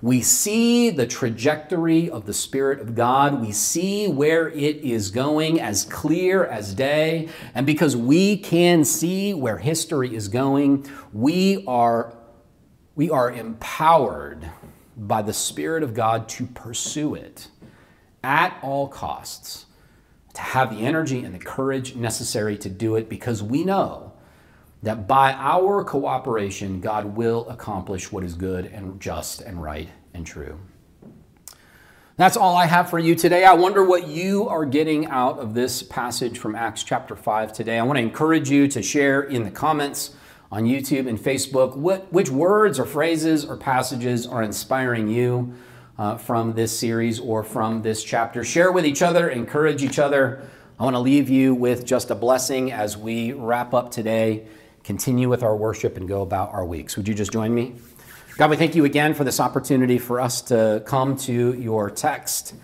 We 0.02 0.20
see 0.20 0.90
the 0.90 1.06
trajectory 1.06 2.10
of 2.10 2.26
the 2.26 2.34
Spirit 2.34 2.80
of 2.80 2.94
God. 2.94 3.40
We 3.40 3.52
see 3.52 4.08
where 4.08 4.48
it 4.48 4.76
is 4.76 5.10
going 5.10 5.60
as 5.60 5.84
clear 5.84 6.44
as 6.44 6.74
day. 6.74 7.28
And 7.54 7.66
because 7.66 7.96
we 7.96 8.36
can 8.36 8.84
see 8.84 9.32
where 9.32 9.58
history 9.58 10.14
is 10.14 10.28
going, 10.28 10.86
we 11.12 11.64
are, 11.66 12.14
we 12.94 13.10
are 13.10 13.30
empowered 13.30 14.50
by 14.96 15.22
the 15.22 15.32
Spirit 15.32 15.82
of 15.82 15.94
God 15.94 16.28
to 16.30 16.46
pursue 16.46 17.14
it 17.14 17.48
at 18.22 18.58
all 18.62 18.88
costs, 18.88 19.66
to 20.34 20.40
have 20.40 20.76
the 20.76 20.84
energy 20.84 21.24
and 21.24 21.34
the 21.34 21.38
courage 21.38 21.94
necessary 21.94 22.58
to 22.58 22.68
do 22.68 22.96
it 22.96 23.08
because 23.08 23.42
we 23.42 23.64
know 23.64 24.12
that 24.86 25.08
by 25.08 25.32
our 25.32 25.82
cooperation, 25.82 26.80
God 26.80 27.16
will 27.16 27.48
accomplish 27.48 28.12
what 28.12 28.22
is 28.22 28.34
good 28.34 28.66
and 28.66 29.00
just 29.00 29.40
and 29.40 29.60
right 29.60 29.88
and 30.14 30.24
true. 30.24 30.60
That's 32.16 32.36
all 32.36 32.56
I 32.56 32.66
have 32.66 32.88
for 32.88 33.00
you 33.00 33.16
today. 33.16 33.44
I 33.44 33.54
wonder 33.54 33.84
what 33.84 34.06
you 34.06 34.48
are 34.48 34.64
getting 34.64 35.06
out 35.06 35.40
of 35.40 35.54
this 35.54 35.82
passage 35.82 36.38
from 36.38 36.54
Acts 36.54 36.84
chapter 36.84 37.16
5 37.16 37.52
today. 37.52 37.80
I 37.80 37.82
want 37.82 37.96
to 37.96 38.00
encourage 38.00 38.48
you 38.48 38.68
to 38.68 38.80
share 38.80 39.22
in 39.22 39.42
the 39.42 39.50
comments 39.50 40.14
on 40.52 40.66
YouTube 40.66 41.08
and 41.08 41.18
Facebook 41.18 41.76
what, 41.76 42.12
which 42.12 42.30
words 42.30 42.78
or 42.78 42.84
phrases 42.84 43.44
or 43.44 43.56
passages 43.56 44.24
are 44.24 44.44
inspiring 44.44 45.08
you 45.08 45.52
uh, 45.98 46.16
from 46.16 46.52
this 46.52 46.78
series 46.78 47.18
or 47.18 47.42
from 47.42 47.82
this 47.82 48.04
chapter. 48.04 48.44
Share 48.44 48.70
with 48.70 48.86
each 48.86 49.02
other, 49.02 49.30
encourage 49.30 49.82
each 49.82 49.98
other. 49.98 50.48
I 50.78 50.84
want 50.84 50.94
to 50.94 51.00
leave 51.00 51.28
you 51.28 51.56
with 51.56 51.84
just 51.84 52.12
a 52.12 52.14
blessing 52.14 52.70
as 52.70 52.96
we 52.96 53.32
wrap 53.32 53.74
up 53.74 53.90
today 53.90 54.46
continue 54.86 55.28
with 55.28 55.42
our 55.42 55.56
worship 55.56 55.96
and 55.96 56.06
go 56.06 56.22
about 56.22 56.54
our 56.54 56.64
weeks. 56.64 56.96
Would 56.96 57.08
you 57.08 57.14
just 57.14 57.32
join 57.32 57.52
me? 57.52 57.74
God, 58.38 58.50
we 58.50 58.56
thank 58.56 58.76
you 58.76 58.84
again 58.84 59.14
for 59.14 59.24
this 59.24 59.40
opportunity 59.40 59.98
for 59.98 60.20
us 60.20 60.40
to 60.42 60.82
come 60.86 61.16
to 61.18 61.54
your 61.54 61.90
text, 61.90 62.54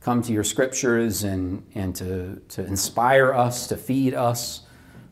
come 0.00 0.20
to 0.22 0.32
your 0.32 0.44
scriptures, 0.44 1.24
and, 1.24 1.66
and 1.74 1.96
to, 1.96 2.42
to 2.50 2.64
inspire 2.66 3.32
us, 3.32 3.66
to 3.68 3.78
feed 3.78 4.12
us, 4.12 4.62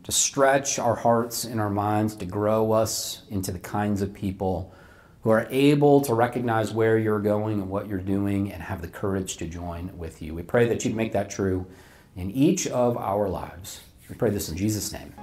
to 0.04 0.12
stretch 0.12 0.78
our 0.78 0.94
hearts 0.94 1.44
and 1.44 1.58
our 1.58 1.70
minds, 1.70 2.14
to 2.16 2.26
grow 2.26 2.72
us 2.72 3.22
into 3.30 3.50
the 3.50 3.58
kinds 3.58 4.02
of 4.02 4.12
people 4.12 4.74
who 5.22 5.30
are 5.30 5.46
able 5.50 6.02
to 6.02 6.12
recognize 6.12 6.72
where 6.72 6.98
you're 6.98 7.18
going 7.18 7.60
and 7.60 7.70
what 7.70 7.88
you're 7.88 7.98
doing 7.98 8.52
and 8.52 8.62
have 8.62 8.82
the 8.82 8.88
courage 8.88 9.38
to 9.38 9.46
join 9.46 9.90
with 9.96 10.20
you. 10.20 10.34
We 10.34 10.42
pray 10.42 10.68
that 10.68 10.84
you'd 10.84 10.94
make 10.94 11.12
that 11.12 11.30
true 11.30 11.66
in 12.14 12.30
each 12.30 12.66
of 12.66 12.98
our 12.98 13.28
lives. 13.28 13.80
We 14.10 14.16
pray 14.16 14.30
this 14.30 14.50
in 14.50 14.56
Jesus' 14.56 14.92
name. 14.92 15.14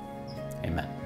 Amen. 0.63 1.04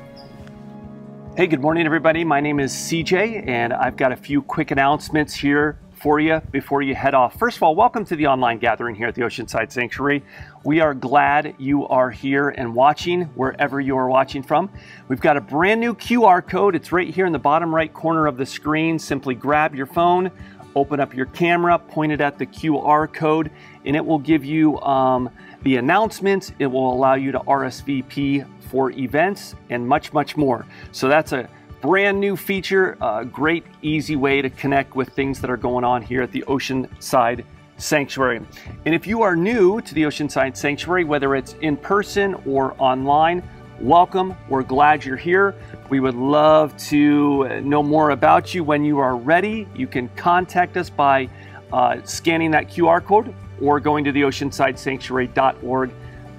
Hey, 1.39 1.47
good 1.47 1.61
morning, 1.61 1.85
everybody. 1.85 2.25
My 2.25 2.41
name 2.41 2.59
is 2.59 2.73
CJ, 2.73 3.47
and 3.47 3.71
I've 3.71 3.95
got 3.95 4.11
a 4.11 4.17
few 4.17 4.41
quick 4.41 4.71
announcements 4.71 5.33
here 5.33 5.79
for 5.93 6.19
you 6.19 6.41
before 6.51 6.81
you 6.81 6.93
head 6.93 7.13
off. 7.13 7.39
First 7.39 7.55
of 7.55 7.63
all, 7.63 7.75
welcome 7.75 8.03
to 8.07 8.17
the 8.17 8.27
online 8.27 8.57
gathering 8.59 8.93
here 8.93 9.07
at 9.07 9.15
the 9.15 9.21
Oceanside 9.21 9.71
Sanctuary. 9.71 10.21
We 10.65 10.81
are 10.81 10.93
glad 10.93 11.55
you 11.57 11.87
are 11.87 12.11
here 12.11 12.49
and 12.49 12.75
watching 12.75 13.21
wherever 13.35 13.79
you 13.79 13.95
are 13.95 14.09
watching 14.09 14.43
from. 14.43 14.69
We've 15.07 15.21
got 15.21 15.37
a 15.37 15.39
brand 15.39 15.79
new 15.79 15.93
QR 15.93 16.45
code. 16.45 16.75
It's 16.75 16.91
right 16.91 17.07
here 17.07 17.25
in 17.25 17.31
the 17.31 17.39
bottom 17.39 17.73
right 17.73 17.93
corner 17.93 18.27
of 18.27 18.35
the 18.35 18.45
screen. 18.45 18.99
Simply 18.99 19.33
grab 19.33 19.73
your 19.73 19.85
phone, 19.85 20.31
open 20.75 20.99
up 20.99 21.15
your 21.15 21.27
camera, 21.27 21.79
point 21.79 22.11
it 22.11 22.19
at 22.19 22.37
the 22.37 22.47
QR 22.47 23.13
code, 23.13 23.49
and 23.85 23.95
it 23.95 24.05
will 24.05 24.19
give 24.19 24.43
you 24.43 24.77
um, 24.81 25.29
the 25.61 25.77
announcements. 25.77 26.51
It 26.59 26.67
will 26.67 26.93
allow 26.93 27.13
you 27.13 27.31
to 27.31 27.39
RSVP 27.39 28.45
for 28.69 28.91
events 28.91 29.55
and 29.69 29.87
much, 29.87 30.13
much 30.13 30.37
more. 30.37 30.65
So 30.91 31.07
that's 31.07 31.31
a 31.31 31.49
brand 31.81 32.19
new 32.19 32.35
feature, 32.35 32.97
a 33.01 33.25
great, 33.25 33.65
easy 33.81 34.15
way 34.15 34.41
to 34.41 34.49
connect 34.49 34.95
with 34.95 35.09
things 35.09 35.39
that 35.41 35.49
are 35.49 35.57
going 35.57 35.83
on 35.83 36.01
here 36.01 36.21
at 36.21 36.31
the 36.31 36.43
Oceanside 36.47 37.43
Sanctuary. 37.77 38.41
And 38.85 38.93
if 38.93 39.07
you 39.07 39.21
are 39.21 39.35
new 39.35 39.81
to 39.81 39.93
the 39.93 40.03
Oceanside 40.03 40.57
Sanctuary, 40.57 41.05
whether 41.05 41.35
it's 41.35 41.53
in 41.61 41.77
person 41.77 42.35
or 42.45 42.75
online, 42.77 43.41
welcome. 43.79 44.35
We're 44.49 44.63
glad 44.63 45.05
you're 45.05 45.15
here. 45.15 45.55
We 45.89 46.01
would 46.01 46.15
love 46.15 46.75
to 46.89 47.61
know 47.61 47.81
more 47.81 48.09
about 48.09 48.53
you 48.53 48.63
when 48.63 48.83
you 48.83 48.99
are 48.99 49.15
ready. 49.15 49.67
You 49.73 49.87
can 49.87 50.09
contact 50.09 50.75
us 50.75 50.89
by 50.89 51.29
uh, 51.71 52.01
scanning 52.03 52.51
that 52.51 52.67
QR 52.67 53.03
code 53.03 53.33
or 53.61 53.79
going 53.79 54.03
to 54.03 54.11
the 54.11 54.21
oceansidesanctuary.org 54.23 55.91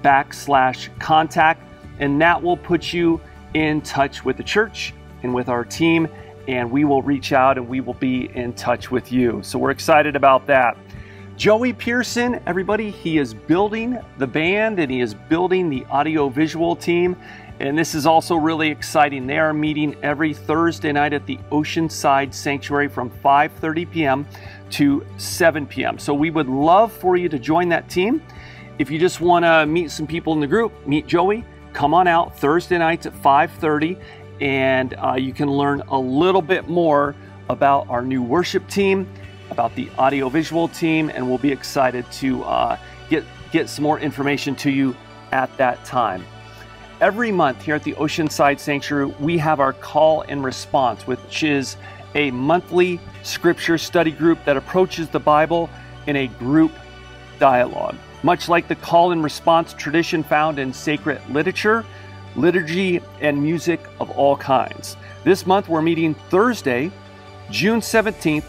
backslash 0.03 0.99
contact 0.99 1.63
and 1.99 2.21
that 2.21 2.41
will 2.41 2.57
put 2.57 2.93
you 2.93 3.21
in 3.53 3.81
touch 3.81 4.23
with 4.23 4.37
the 4.37 4.43
church 4.43 4.93
and 5.23 5.33
with 5.33 5.49
our 5.49 5.63
team, 5.63 6.07
and 6.47 6.69
we 6.69 6.85
will 6.85 7.01
reach 7.01 7.33
out 7.33 7.57
and 7.57 7.67
we 7.67 7.81
will 7.81 7.93
be 7.95 8.29
in 8.35 8.53
touch 8.53 8.89
with 8.91 9.11
you. 9.11 9.39
So 9.43 9.59
we're 9.59 9.71
excited 9.71 10.15
about 10.15 10.47
that. 10.47 10.77
Joey 11.37 11.73
Pearson, 11.73 12.41
everybody, 12.45 12.91
he 12.91 13.17
is 13.17 13.33
building 13.33 13.97
the 14.17 14.27
band 14.27 14.79
and 14.79 14.91
he 14.91 15.01
is 15.01 15.13
building 15.13 15.69
the 15.69 15.85
audio 15.85 16.29
visual 16.29 16.75
team. 16.75 17.15
And 17.59 17.77
this 17.77 17.95
is 17.95 18.05
also 18.05 18.35
really 18.35 18.69
exciting. 18.69 19.27
They 19.27 19.37
are 19.37 19.53
meeting 19.53 19.95
every 20.03 20.33
Thursday 20.33 20.91
night 20.91 21.13
at 21.13 21.25
the 21.25 21.37
Oceanside 21.51 22.33
Sanctuary 22.33 22.87
from 22.87 23.09
5:30 23.09 23.91
p.m. 23.91 24.27
to 24.71 25.05
7 25.17 25.67
p.m. 25.67 25.99
So 25.99 26.13
we 26.13 26.31
would 26.31 26.47
love 26.47 26.91
for 26.91 27.17
you 27.17 27.29
to 27.29 27.37
join 27.39 27.69
that 27.69 27.89
team. 27.89 28.21
If 28.79 28.89
you 28.89 28.97
just 28.97 29.21
want 29.21 29.45
to 29.45 29.65
meet 29.65 29.91
some 29.91 30.07
people 30.07 30.33
in 30.33 30.39
the 30.39 30.47
group, 30.47 30.73
meet 30.87 31.05
Joey, 31.05 31.45
come 31.73 31.93
on 31.93 32.07
out 32.07 32.37
Thursday 32.37 32.77
nights 32.77 33.05
at 33.05 33.13
5:30 33.13 33.99
and 34.41 34.95
uh, 34.95 35.13
you 35.13 35.33
can 35.33 35.49
learn 35.49 35.81
a 35.89 35.97
little 35.99 36.41
bit 36.41 36.67
more 36.67 37.15
about 37.49 37.89
our 37.89 38.01
new 38.01 38.23
worship 38.23 38.67
team 38.67 39.07
about 39.51 39.75
the 39.75 39.89
audiovisual 39.99 40.69
team, 40.69 41.11
and 41.13 41.27
we'll 41.27 41.37
be 41.37 41.51
excited 41.51 42.09
to 42.13 42.43
uh, 42.45 42.77
get, 43.09 43.23
get 43.51 43.69
some 43.69 43.83
more 43.83 43.99
information 43.99 44.55
to 44.55 44.71
you 44.71 44.95
at 45.31 45.55
that 45.57 45.83
time. 45.85 46.25
Every 47.01 47.31
month 47.31 47.61
here 47.61 47.75
at 47.75 47.83
the 47.83 47.93
Oceanside 47.93 48.59
Sanctuary, 48.59 49.07
we 49.19 49.37
have 49.37 49.59
our 49.59 49.73
call 49.73 50.21
and 50.21 50.43
response, 50.43 51.05
which 51.05 51.43
is 51.43 51.77
a 52.15 52.31
monthly 52.31 52.99
scripture 53.23 53.77
study 53.77 54.11
group 54.11 54.43
that 54.45 54.57
approaches 54.57 55.09
the 55.09 55.19
Bible 55.19 55.69
in 56.07 56.15
a 56.15 56.27
group 56.27 56.71
dialogue. 57.39 57.95
Much 58.23 58.49
like 58.49 58.67
the 58.67 58.75
call 58.75 59.11
and 59.11 59.23
response 59.23 59.73
tradition 59.73 60.23
found 60.23 60.59
in 60.59 60.71
sacred 60.71 61.21
literature, 61.29 61.85
liturgy, 62.35 63.01
and 63.19 63.41
music 63.41 63.81
of 63.99 64.11
all 64.11 64.37
kinds. 64.37 64.95
This 65.23 65.45
month, 65.45 65.67
we're 65.67 65.81
meeting 65.81 66.13
Thursday, 66.29 66.91
June 67.49 67.81
17th 67.81 68.45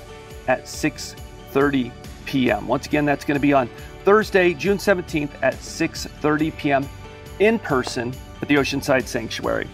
at 0.48 0.64
6:30 0.64 1.90
p.m. 2.26 2.66
Once 2.66 2.86
again, 2.86 3.04
that's 3.04 3.24
going 3.24 3.36
to 3.36 3.40
be 3.40 3.52
on 3.52 3.68
Thursday, 4.04 4.54
June 4.54 4.78
17th 4.78 5.30
at 5.42 5.54
6:30 5.54 6.56
p.m. 6.56 6.88
in 7.38 7.58
person 7.58 8.12
at 8.40 8.48
the 8.48 8.56
Oceanside 8.56 9.06
Sanctuary. 9.06 9.68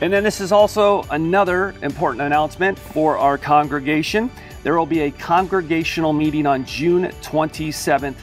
And 0.00 0.12
then 0.12 0.24
this 0.24 0.40
is 0.40 0.50
also 0.52 1.02
another 1.10 1.74
important 1.82 2.22
announcement 2.22 2.78
for 2.78 3.16
our 3.16 3.38
congregation. 3.38 4.30
There 4.62 4.76
will 4.76 4.86
be 4.86 5.00
a 5.00 5.10
congregational 5.12 6.12
meeting 6.12 6.46
on 6.46 6.64
June 6.64 7.04
27th, 7.22 8.16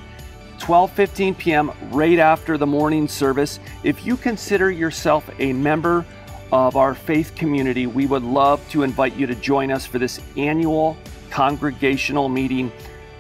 12:15 0.61 1.37
p.m. 1.39 1.71
right 1.89 2.19
after 2.19 2.55
the 2.55 2.67
morning 2.67 3.07
service. 3.07 3.59
If 3.83 4.05
you 4.05 4.15
consider 4.15 4.69
yourself 4.69 5.27
a 5.39 5.53
member 5.53 6.05
of 6.51 6.75
our 6.75 6.93
faith 6.93 7.33
community, 7.35 7.87
we 7.87 8.05
would 8.05 8.21
love 8.21 8.61
to 8.69 8.83
invite 8.83 9.15
you 9.15 9.25
to 9.25 9.33
join 9.33 9.71
us 9.71 9.87
for 9.87 9.97
this 9.97 10.21
annual 10.37 10.97
congregational 11.31 12.29
meeting 12.29 12.71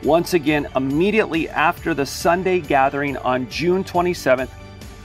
once 0.03 0.35
again 0.35 0.67
immediately 0.75 1.49
after 1.49 1.95
the 1.95 2.05
Sunday 2.05 2.59
gathering 2.59 3.17
on 3.17 3.49
June 3.49 3.83
27th 3.83 4.51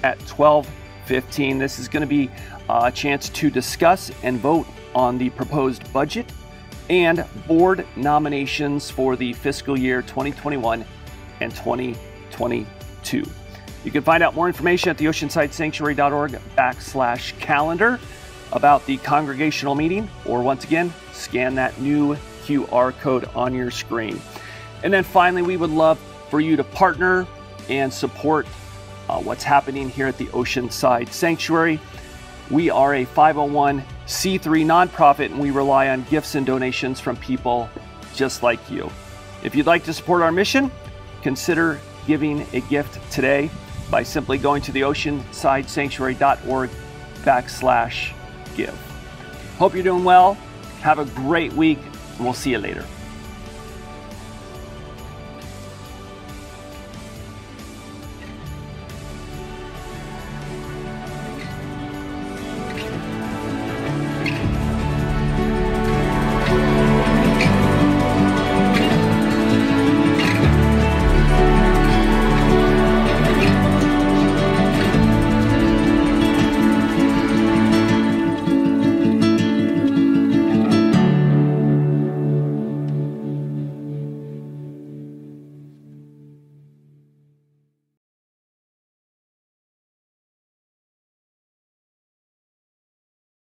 at 0.03 0.19
12:15. 0.27 1.59
This 1.59 1.79
is 1.79 1.89
going 1.89 2.03
to 2.03 2.07
be 2.07 2.31
a 2.69 2.93
chance 2.93 3.31
to 3.31 3.49
discuss 3.49 4.11
and 4.23 4.39
vote 4.39 4.67
on 4.95 5.17
the 5.17 5.31
proposed 5.31 5.91
budget 5.91 6.31
and 6.91 7.25
board 7.47 7.87
nominations 7.97 8.91
for 8.91 9.17
the 9.17 9.33
fiscal 9.33 9.79
year 9.79 10.03
2021 10.03 10.85
and 11.41 11.51
2022. 11.53 12.16
You 13.85 13.93
can 13.93 14.03
find 14.03 14.23
out 14.23 14.35
more 14.35 14.49
information 14.49 14.91
at 14.91 14.99
the 14.99 15.05
oceansidesanctuary.org 15.07 16.33
backslash 16.57 17.39
calendar 17.39 18.01
about 18.53 18.85
the 18.87 18.97
congregational 18.99 19.75
meeting, 19.75 20.09
or 20.25 20.43
once 20.43 20.65
again, 20.65 20.93
scan 21.13 21.55
that 21.55 21.81
new 21.81 22.17
QR 22.45 22.99
code 23.01 23.27
on 23.35 23.55
your 23.55 23.71
screen. 23.71 24.21
And 24.83 24.93
then 24.93 25.05
finally, 25.05 25.43
we 25.43 25.57
would 25.57 25.71
love 25.71 25.99
for 26.31 26.41
you 26.41 26.57
to 26.57 26.65
partner 26.65 27.27
and 27.69 27.93
support 27.93 28.47
uh, 29.09 29.21
what's 29.21 29.45
happening 29.45 29.89
here 29.89 30.07
at 30.07 30.19
the 30.19 30.27
Oceanside 30.27 31.11
Sanctuary. 31.13 31.81
We 32.51 32.71
are 32.71 32.95
a 32.95 33.07
501c3 33.07 33.81
nonprofit 34.65 35.27
and 35.27 35.39
we 35.39 35.51
rely 35.51 35.89
on 35.89 36.05
gifts 36.05 36.35
and 36.35 36.47
donations 36.47 37.01
from 37.01 37.17
people 37.17 37.69
just 38.15 38.43
like 38.43 38.71
you. 38.71 38.91
If 39.43 39.55
you'd 39.55 39.67
like 39.67 39.85
to 39.85 39.93
support 39.93 40.23
our 40.23 40.33
mission, 40.33 40.71
consider 41.23 41.81
giving 42.07 42.47
a 42.53 42.61
gift 42.61 42.99
today 43.11 43.51
by 43.91 44.03
simply 44.03 44.39
going 44.39 44.63
to 44.63 44.73
the 44.73 44.83
oceansidesanctuary.org 44.83 46.71
backslash 47.23 48.13
give. 48.57 48.75
Hope 49.59 49.75
you're 49.75 49.85
doing 49.85 50.05
well. 50.05 50.35
Have 50.81 50.99
a 50.99 51.05
great 51.05 51.53
week 51.53 51.79
and 52.17 52.25
we'll 52.25 52.35
see 52.35 52.51
you 52.51 52.59
later. 52.59 52.85